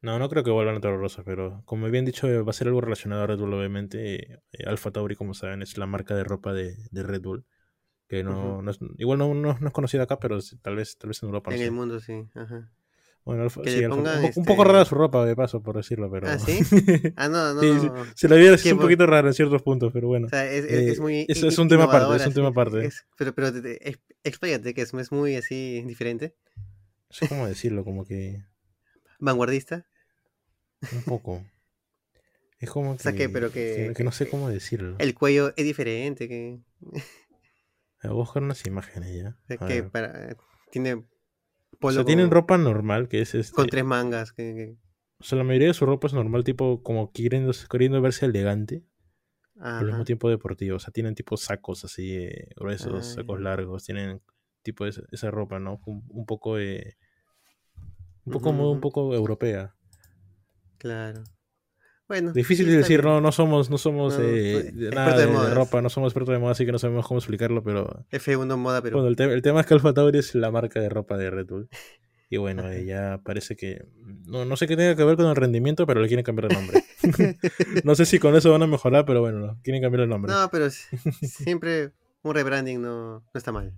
[0.00, 2.52] No, no creo que vuelvan a Toro Rosso, pero como habían dicho, eh, va a
[2.52, 4.34] ser algo relacionado a Red Bull, obviamente.
[4.52, 7.44] Eh, Alfa Tauri, como saben, es la marca de ropa de, de Red Bull.
[8.08, 8.62] Que no, Ujú.
[8.62, 11.26] no es, igual no, no, no es conocida acá, pero tal vez, tal vez en
[11.28, 11.50] Europa.
[11.52, 11.64] en sé.
[11.64, 12.26] el mundo, sí.
[12.34, 12.70] Ajá.
[13.24, 15.76] Bueno, Alfa- sí, Alfa- un, po- un poco este- rara su ropa, de paso, por
[15.76, 16.28] decirlo, pero.
[16.28, 16.60] ¿Ah, sí?
[17.16, 19.92] Ah, no, no, Sí, O se la viera es un poquito rara en ciertos puntos,
[19.92, 20.28] pero bueno.
[20.30, 21.20] sea, es, es, Eh, es muy.
[21.20, 22.86] in- es un tema aparte, es un tema aparte.
[22.86, 26.34] es- pero, pero te- te- ex- explícate, que es, es muy así diferente.
[26.56, 26.64] No
[27.16, 28.42] sé cómo decirlo, como que.
[29.18, 29.84] Vanguardista.
[30.92, 31.44] Un poco.
[32.58, 34.96] Es como que, sea, que- pero que- que no sé cómo decirlo.
[34.98, 36.60] El cuello es diferente, que,
[38.02, 39.14] Voy a buscar unas imágenes
[39.48, 39.56] ya.
[39.66, 40.36] Que para,
[40.70, 41.04] tiene O
[41.80, 43.52] polo sea, tienen ropa normal, que es este.
[43.54, 44.32] con tres mangas.
[44.32, 44.76] Que, que-
[45.20, 48.84] O sea, la mayoría de su ropa es normal, tipo como queriendo, queriendo verse elegante,
[49.60, 50.76] al mismo tiempo deportivo.
[50.76, 53.44] O sea, tienen tipo sacos así eh, gruesos, Ah, sacos ya.
[53.44, 54.22] largos, tienen
[54.62, 55.80] tipo esa, esa ropa, ¿no?
[55.86, 56.96] Un, un poco de.
[58.24, 59.74] Un poco, un poco europea.
[60.78, 61.24] claro.
[62.08, 62.32] Bueno.
[62.32, 63.14] Difícil sí, de está decir, bien.
[63.14, 66.52] no, no somos, no somos No, eh, nada de ropa, no somos expertos de moda,
[66.52, 69.60] así que no sabemos cómo explicarlo, pero F1 moda, pero bueno, el, te- el tema
[69.60, 71.68] es que Alfa Tauri es la marca de ropa de Red Bull.
[72.30, 73.86] Y bueno, eh, ya parece que.
[74.26, 76.58] No, no sé qué tenga que ver con el rendimiento, pero le quieren cambiar el
[76.58, 76.82] nombre.
[77.84, 80.30] no sé si con eso van a mejorar, pero bueno, no, quieren cambiar el nombre.
[80.32, 80.68] No, pero
[81.22, 81.92] siempre
[82.22, 83.72] un rebranding no, no está mal.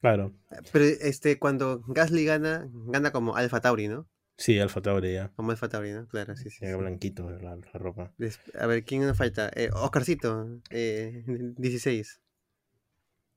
[0.00, 0.32] Claro,
[0.72, 4.06] Pero este, cuando Gasly gana, gana como Alfa Tauri, ¿no?
[4.36, 5.32] Sí, Alfa Tauri ya.
[5.36, 6.06] Como Alfa Tauri, ¿no?
[6.08, 6.58] Claro, sí, sí.
[6.62, 6.74] Ya sí.
[6.76, 8.12] blanquito la, la ropa.
[8.18, 9.50] Des- A ver, ¿quién nos falta?
[9.54, 11.24] Eh, Oscarcito, eh,
[11.56, 12.20] 16.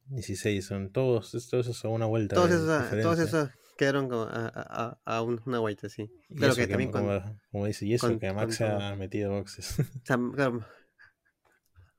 [0.07, 2.35] 16, son todos, todos esos a una vuelta.
[2.35, 6.09] Todos esos, todos esos quedaron como a, a- a- a un- una vuelta, sí.
[6.35, 8.95] Claro eso que también con, como, como dice, y eso con- que Max con ha
[8.95, 9.75] metido boxes.
[10.35, 10.65] claro,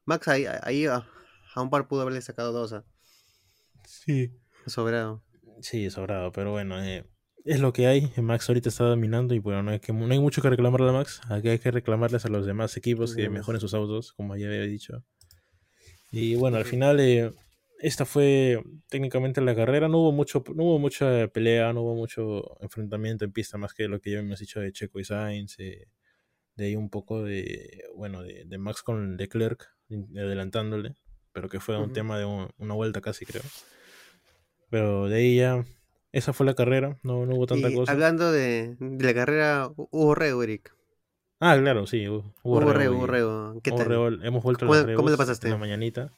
[0.05, 1.07] Max ahí, ahí a,
[1.55, 2.85] a un par pudo haberle sacado dos, ah,
[3.85, 4.33] sí.
[4.67, 5.23] sobrado.
[5.63, 7.05] Sí, sobrado, pero bueno, eh,
[7.55, 8.13] es lo que hay.
[8.17, 10.93] Max ahorita está dominando y bueno, no hay, que, no hay mucho que reclamarle a
[10.93, 11.21] Max.
[11.29, 14.63] Aquí hay que reclamarles a los demás equipos que mejoren sus autos, como ya había
[14.63, 15.05] dicho.
[16.13, 17.33] Y bueno, al final eh,
[17.81, 19.89] esta fue técnicamente la carrera.
[19.89, 23.89] No hubo mucho, no hubo mucha pelea, no hubo mucho enfrentamiento en pista más que
[23.89, 25.57] lo que ya hemos dicho de Checo y Sainz.
[25.59, 25.87] eh,
[26.57, 29.67] de ahí un poco de, bueno, de, de Max con Leclerc
[30.17, 30.95] adelantándole,
[31.33, 31.93] pero que fue un Ujú.
[31.93, 33.43] tema de un- una vuelta casi creo.
[34.69, 35.65] Pero de ahí ya,
[36.13, 37.93] esa fue la carrera, no, no hubo tanta Y cosa.
[37.93, 40.75] hablando de, de la carrera, hu- hubo reo, Eric.
[41.41, 43.61] Ah, claro, sí, hu- hubo, Hubo reo hubo reo.
[43.63, 43.89] ¿Qué hubo tal?
[43.89, 45.47] reo, hemos vuelto a ¿Cómo- las cómo reus pasaste?
[45.47, 46.13] en la mañanita.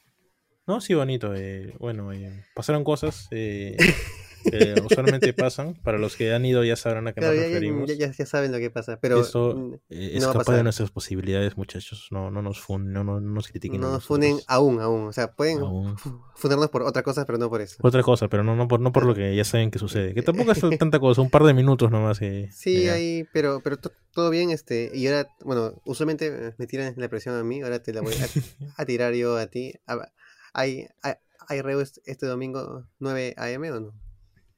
[0.67, 1.33] No, sí, bonito.
[1.35, 3.75] eh, bueno, eh, pasaron cosas eh,
[4.43, 5.73] que usualmente pasan.
[5.83, 7.97] Para los que han ido ya sabrán a qué Claro, nos ya, ya- referimos.
[7.97, 11.57] ya- ya saben lo que pasa, pero Esto mm, eh, no escapa de nuestras posibilidades,
[11.57, 12.07] muchachos.
[12.11, 13.81] No, no nos funen, no, no, no nos critiquen.
[13.81, 15.07] no nos funen aún, aún.
[15.07, 15.95] O sea, pueden Aún.
[16.35, 17.77] funarnos por otra cosa, pero no por eso.
[17.81, 20.13] Otra cosa, pero no, no, por, no por lo que ya saben que sucede.
[20.13, 22.19] Que tampoco es tanta cosa, un par de minutos nomás.
[22.19, 22.93] que- Sí, ya.
[22.93, 27.09] ahí, pero, pero to- todo bien, este, y ahora, bueno, usualmente eh, me tiran la
[27.09, 28.17] presión a mí, ahora te la voy a,
[28.77, 29.73] a tirar yo a ti.
[29.87, 30.09] A-
[30.53, 31.13] ¿Hay, hay,
[31.47, 34.02] hay este, este domingo 9 am o no?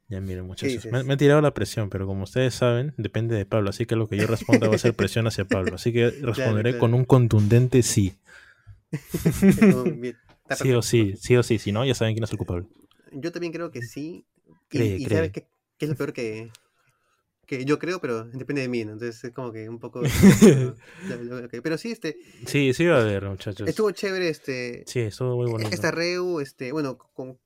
[0.08, 0.86] Ya miren, muchachos.
[0.86, 3.72] Me, me han tirado la presión, pero como ustedes saben, depende de Pablo.
[3.72, 5.76] Así que lo que yo responda va a ser presión hacia Pablo.
[5.76, 6.80] Así que responderé claro.
[6.80, 8.14] con un contundente sí.
[10.56, 11.58] Sí o sí, sí o sí.
[11.58, 12.68] Si no, ya saben quién es el culpable.
[13.12, 14.26] Yo también creo que sí.
[14.47, 15.18] Y, Cree, y cree.
[15.18, 15.47] ¿sabes qué,
[15.78, 16.51] qué es lo peor que,
[17.47, 18.93] que yo creo, pero depende de mí, ¿no?
[18.93, 20.01] Entonces es como que un poco...
[21.64, 23.68] pero sí, este, Sí, sí va a haber, muchachos.
[23.68, 25.72] estuvo chévere, este, Sí, estuvo muy bonito.
[25.72, 27.39] esta reu, este, bueno, con,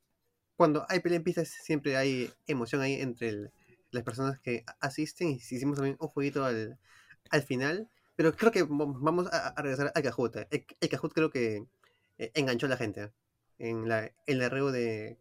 [0.59, 3.51] cuando hay pelea en pistas siempre hay emoción ahí entre el-
[3.91, 6.77] las personas que asisten y hicimos también un jueguito al,
[7.31, 7.87] al final,
[8.17, 10.35] pero creo que vam- vamos a, a regresar al Kahoot.
[10.51, 11.63] El, el Kahoot creo que
[12.19, 13.11] eh, enganchó a la gente
[13.57, 15.17] en la, en la reu de,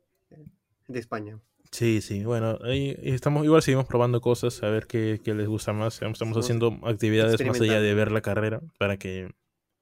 [0.88, 1.38] de España.
[1.70, 2.24] Sí, sí.
[2.24, 5.94] Bueno, ahí estamos, igual seguimos probando cosas, a ver qué, qué les gusta más.
[5.94, 9.30] Estamos Estamos haciendo actividades más allá de ver la carrera para que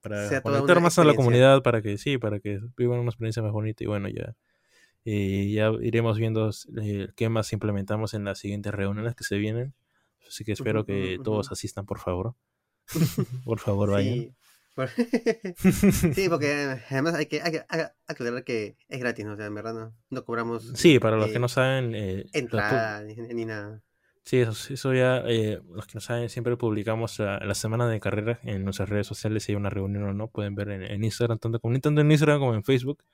[0.02, 3.52] para conectar más a la comunidad, para que sí, para que vivan una experiencia más
[3.52, 4.34] bonita y bueno, ya
[5.06, 6.50] eh, ya iremos viendo
[6.82, 9.72] eh, qué más implementamos en las siguientes reuniones que se vienen.
[10.28, 12.34] Así que espero que todos asistan, por favor.
[13.44, 14.14] por favor, vayan.
[14.14, 14.34] Sí,
[14.74, 14.90] por-
[16.14, 19.32] sí, porque eh, además hay que, hay que que aclarar que es gratis, ¿no?
[19.34, 22.24] O sea, en verdad no, no cobramos Sí, para los que eh, no saben, eh,
[22.32, 23.82] entrada ni, ni nada.
[24.24, 28.00] Sí, eso, eso ya, eh, los que no saben, siempre publicamos la, la semana de
[28.00, 29.44] carrera en nuestras redes sociales.
[29.44, 32.10] Si hay una reunión o no, pueden ver en, en Instagram, tanto, como, tanto en
[32.10, 33.04] Instagram como en Facebook.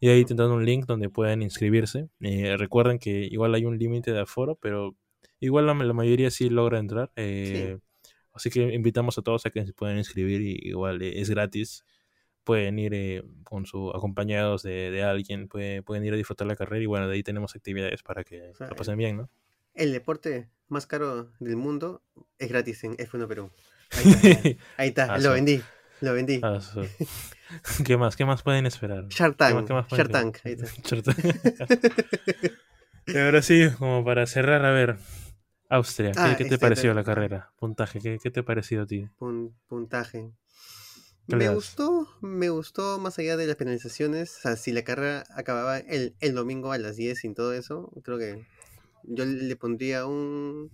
[0.00, 2.08] Y ahí te dan un link donde pueden inscribirse.
[2.20, 4.96] Eh, recuerden que igual hay un límite de aforo, pero
[5.40, 7.12] igual la, la mayoría sí logra entrar.
[7.16, 7.78] eh,
[8.32, 11.84] Así que invitamos a todos a que se puedan inscribir y igual eh, es gratis.
[12.44, 16.56] Pueden ir eh, con su acompañados de, de alguien, puede- pueden ir a disfrutar la
[16.56, 19.30] carrera y bueno, de ahí tenemos actividades para que O sea, la pasen bien, ¿no?
[19.74, 22.02] El deporte más caro del mundo
[22.38, 23.50] es gratis en F1 Perú.
[23.90, 24.28] Ahí está.
[24.76, 25.34] Ahí está, Ah, lo sí.
[25.34, 25.60] vendí,
[26.00, 26.40] lo vendí.
[26.42, 26.58] Ah,
[27.84, 28.16] ¿Qué más?
[28.16, 29.06] ¿Qué más pueden esperar?
[29.08, 30.66] Shark ¿Qué más- Tank, qué más pueden Shark Tank, ahí está.
[30.88, 32.52] Shark Tank.
[33.06, 34.96] y ahora sí, como para cerrar, a ver,
[35.68, 37.52] Austria, ¿qué, Ah, qué te pareció la carrera?
[37.58, 39.08] Puntaje, ¿qué, qué te ha parecido a ti?
[39.18, 40.30] Pun- puntaje.
[41.28, 44.36] ¿Qué le Me gustó, me gustó más allá de las penalizaciones.
[44.38, 47.90] O sea, si la carrera acababa el, el domingo a las 10 sin todo eso,
[48.02, 48.44] creo que
[49.04, 50.70] yo le pondría un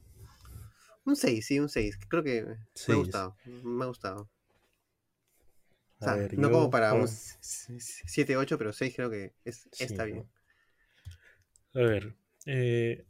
[1.05, 1.99] un 6, sí, un 6.
[2.09, 2.43] Creo que
[2.89, 4.29] me ha gustado, me ha gustado.
[5.99, 9.33] O sea, A ver, no yo- como para un bueno, 7-8, pero 6 creo que
[9.45, 10.25] es, sí, está bien.
[11.75, 12.17] A ver.
[12.47, 13.05] eh,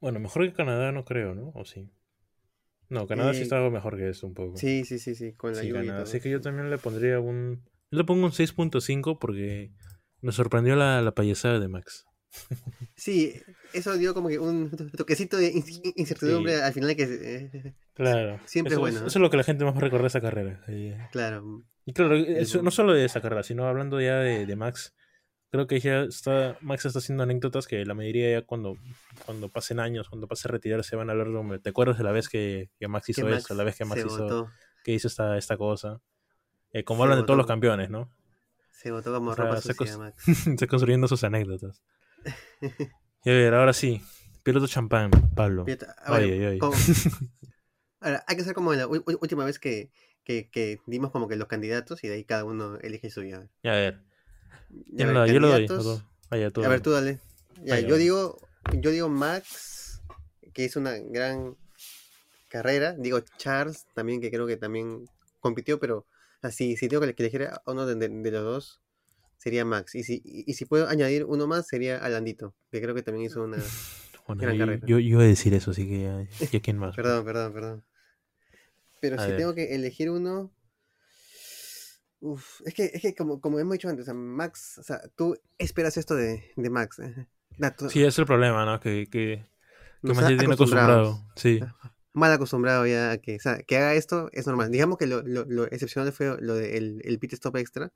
[0.00, 1.52] bueno, mejor que Canadá no creo, ¿no?
[1.54, 1.88] ¿O sí?
[2.88, 4.58] No, Canadá sí Eh, estaba mejor que esto un poco.
[4.58, 6.02] Sí, sí, sí, sí, con la Sí, Canadá.
[6.02, 7.62] Así que yo también le pondría un...
[7.92, 9.70] Yo le pongo un 6.5 porque
[10.22, 12.06] me sorprendió la, la payasada de Max.
[12.96, 13.34] Sí,
[13.72, 15.64] eso dio como que un to- toquecito de in-
[15.96, 16.60] incertidumbre Sí.
[16.62, 17.02] al final que...
[17.04, 18.38] eh, Claro.
[18.46, 19.06] Siempre es eso, bueno, ¿no?
[19.06, 20.62] Eso es lo que la gente más va a recordar de esa carrera.
[20.66, 20.92] sí.
[21.12, 22.64] claro, Y claro, eso, bueno.
[22.66, 24.94] no solo de esa carrera, sino hablando ya de, de Max.
[25.50, 28.76] Creo que ya está, Max está haciendo anécdotas que la mayoría ya cuando,
[29.26, 32.12] cuando pasen años, cuando pase a retirarse van a hablar como, ¿te acuerdas de la
[32.12, 33.54] vez que, que Max hizo que Max esto?
[33.54, 34.50] La vez que Max hizo, votó,
[34.84, 36.00] que hizo esta, esta cosa.
[36.72, 38.12] Eh, como Se hablan de todos los campeones, ¿no?
[38.70, 40.28] se votó como O sea, ropa sucia, Max.
[40.46, 41.82] Está construyendo sus anécdotas.
[43.24, 44.00] Y a ver, ahora sí.
[44.42, 45.66] Piloto champán, Pablo.
[45.66, 46.58] Fíjate, a ver, Ay, ay, ay.
[46.58, 46.72] como-
[48.00, 49.90] Ahora, hay que hacer como la última vez que,
[50.24, 53.46] que, que dimos como que los candidatos y de ahí cada uno elige su ya.
[53.62, 54.00] A ver.
[54.70, 55.28] Ya, ¿Quién a lo ver?
[55.34, 55.62] Yo lo doy.
[55.68, 55.74] lo
[56.50, 57.20] tú A ver, tú dale.
[57.62, 58.38] Ya, yo digo,
[58.72, 60.00] yo digo Max,
[60.54, 61.56] que hizo una gran
[62.48, 62.94] carrera.
[62.94, 65.04] Digo Charles también, que creo que también
[65.40, 66.06] compitió, pero
[66.40, 68.80] así, si tengo que que elegir a uno de, de- de los dos,
[69.40, 69.94] sería Max.
[69.96, 73.42] Y si, y, si puedo añadir uno más, sería Alandito, que creo que también hizo
[73.42, 73.56] una.
[74.26, 74.86] Bueno, gran yo, carrera.
[74.86, 76.22] yo, yo iba a decir eso, así que ya,
[76.52, 76.94] ya quién más.
[76.94, 77.84] Perdón, perdón, perdón.
[79.00, 79.38] Pero A si ver.
[79.38, 80.52] tengo que elegir uno.
[82.20, 85.00] Uf, es que, es que como, como hemos dicho antes, o sea, Max, o sea,
[85.16, 86.98] tú esperas esto de, de Max.
[87.00, 87.26] eh.
[87.58, 88.78] Na- tú- Sí, es el problema, ¿no?
[88.78, 89.46] Que, que,
[90.04, 91.26] que ha ya tiene acostumbrado.
[91.34, 91.60] Sí,
[92.12, 94.70] mal acostumbrado ya a que, o sea, que haga esto es normal.
[94.70, 97.92] Digamos que lo, lo, lo excepcional fue lo del el pit stop extra,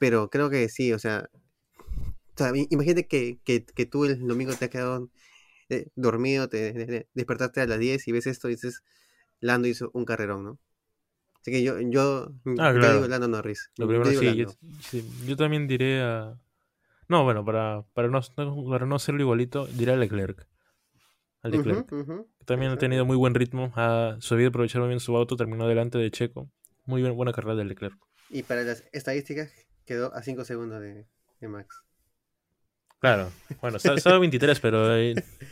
[0.00, 1.30] pero creo que sí, o sea,
[2.36, 5.10] o sea, i- imagínate que, que, que tú el domingo te has quedado
[5.70, 8.82] eh, dormido, te de- de- despertaste a las 10 y ves esto y dices,
[9.40, 10.60] Lando hizo un carrerón, ¿no?
[11.42, 12.90] Así que yo, yo, Ah, yo claro.
[12.90, 13.70] digo Lando Norris.
[13.78, 14.58] lo Yo primero digo sí yo, Lando.
[14.80, 15.04] sí.
[15.26, 16.38] yo también diré a...
[17.08, 18.20] No, bueno, para, para, no,
[18.70, 20.46] para no hacerlo igualito, diré a Leclerc.
[21.42, 21.86] A Leclerc.
[22.46, 25.98] También ha tenido muy buen ritmo, ha sabido aprovechar muy bien su auto, terminó delante
[25.98, 26.50] de Checo.
[26.86, 27.96] Muy bien, buena carrera de Leclerc.
[28.30, 29.52] Y para las estadísticas
[29.90, 31.04] quedó a 5 segundos de,
[31.40, 31.82] de Max.
[33.00, 34.86] Claro, bueno, estaba 23, pero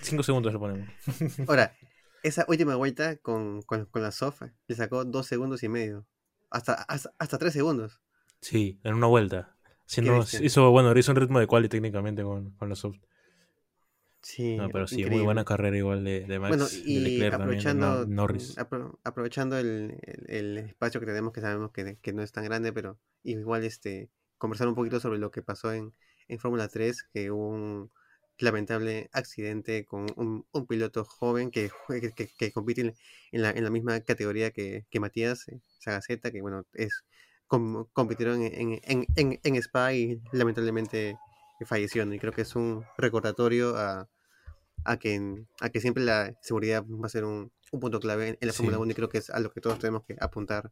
[0.02, 0.88] 5 segundos le ponemos.
[1.48, 1.74] Ahora,
[2.22, 6.06] esa última vuelta con, con, con la sofa le sacó dos segundos y medio.
[6.50, 8.00] Hasta, hasta, hasta tres segundos.
[8.40, 9.56] Sí, en una vuelta.
[9.86, 12.98] Si no, hizo, bueno, hizo un ritmo de quali técnicamente con, con la soft.
[14.22, 16.48] Sí, No, pero sí, muy buena carrera igual de, de Max.
[16.50, 18.56] Bueno, de y Leclerc también, de aprovechando, Nor- Norris.
[18.58, 22.44] apro- aprovechando el, el- el espacio que tenemos, que sabemos que, que no es tan
[22.44, 25.94] grande, pero igual este conversar un poquito sobre lo que pasó en,
[26.28, 27.90] en Fórmula 3, que hubo un
[28.38, 31.70] lamentable accidente con un, un piloto joven que,
[32.14, 32.94] que, que compite en,
[33.32, 37.04] en la, en la misma categoría que, que Matías eh, Sagaceta, que bueno, es
[37.48, 41.16] com- compitieron en, en, en, en Spa y lamentablemente
[41.66, 42.04] falleció.
[42.12, 44.08] Y creo que es un recordatorio a,
[44.84, 48.46] a, que, a que siempre la seguridad va a ser un, un punto clave en,
[48.46, 48.58] la Sí.
[48.58, 50.70] Fórmula 1 y creo que es a lo que todos tenemos que apuntar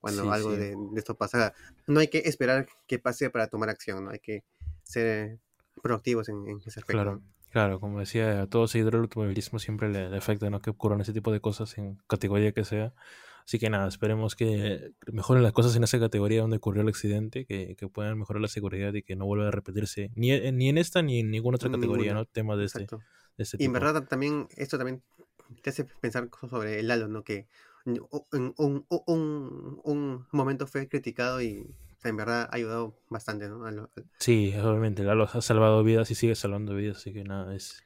[0.00, 0.56] cuando Sí, algo sí.
[0.56, 1.54] De, de esto pasa.
[1.86, 4.10] No hay que esperar que pase para tomar acción, ¿no?
[4.10, 4.44] Hay que
[4.82, 5.38] ser
[5.82, 6.92] proactivos en, en ese aspecto.
[6.92, 10.60] Claro, claro, como decía, a todo seguidor del automovilismo siempre le, le afecta ¿no?
[10.60, 12.92] que ocurran ese tipo de cosas en categoría que sea.
[13.44, 17.46] Así que nada, esperemos que mejoren las cosas en esa categoría donde ocurrió el accidente,
[17.46, 20.68] que, que puedan mejorar la seguridad y que no vuelva a repetirse ni, en- ni
[20.68, 22.26] en esta ni en ninguna otra categoría, Ninguna, ¿no?
[22.26, 22.88] Temas de este, de
[23.38, 23.84] este Y en tipo.
[23.84, 25.02] verdad también, esto también
[25.62, 27.24] te hace pensar sobre el halo, ¿no?
[27.24, 27.48] Que
[27.84, 31.66] un, un, un- un- momento fue criticado y
[32.04, 33.64] en verdad ha ayudado bastante, ¿no?
[33.64, 37.24] A lo- al- Sí, obviamente, Lalo ha salvado vidas y sigue salvando vidas, así que
[37.24, 37.82] nada, es,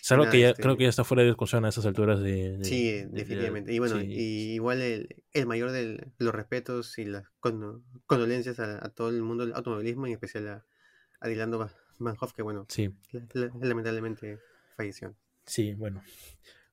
[0.00, 1.86] es algo nada, que ya este, creo que ya está fuera de discusión a esas
[1.86, 2.58] alturas de...
[2.58, 3.72] de- Sí, de- de- definitivamente.
[3.72, 4.06] Y bueno, sí.
[4.08, 7.24] y igual el, el mayor de los respetos y las
[8.06, 10.66] condolencias a, a todo el mundo del automovilismo, en especial a,
[11.20, 11.68] a Dilando
[11.98, 14.38] Van Hoff, que bueno, Sí, la- la- lamentablemente
[14.76, 15.14] falleció.
[15.46, 16.02] Sí, bueno.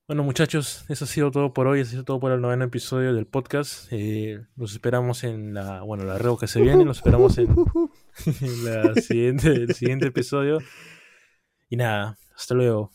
[0.10, 1.82] Bueno, muchachos, eso ha sido todo por hoy.
[1.82, 3.86] Eso ha sido todo por el noveno episodio del podcast.
[3.92, 6.84] Eh, los esperamos en la, bueno, la reo que se viene.
[6.84, 7.50] Los esperamos en,
[8.42, 10.58] en la siguiente, el siguiente episodio.
[11.70, 12.92] Y nada, hasta luego.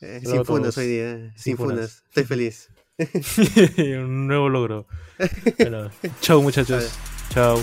[0.00, 1.78] Eh, a sin fundas hoy día, sin, Sin.
[2.08, 2.68] Estoy feliz.
[3.78, 4.88] Un nuevo logro.
[5.58, 5.88] Bueno,
[6.20, 6.98] chao muchachos.
[7.28, 7.62] Chao.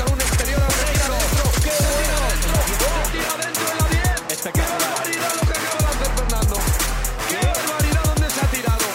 [0.00, 1.44] Al retro.
[1.60, 2.16] ¡Qué bueno!
[2.50, 4.40] ¡Lo tira dentro en la 10!
[4.40, 6.56] ¡Qué barbaridad lo que acaba de hacer Fernando!
[7.28, 8.86] ¡Qué barbaridad se ha tirado!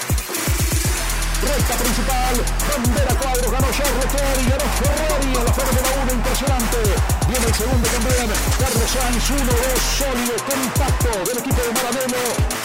[1.76, 2.36] Principal,
[2.70, 6.78] bandera cuadro, ganó y ganó Ferrari la Fórmula 1, impresionante.
[7.28, 8.30] Viene el segundo campeón.
[8.60, 9.46] Carlos Sainz, 1-2,
[9.98, 12.64] sólido, compacto del equipo de Maranello.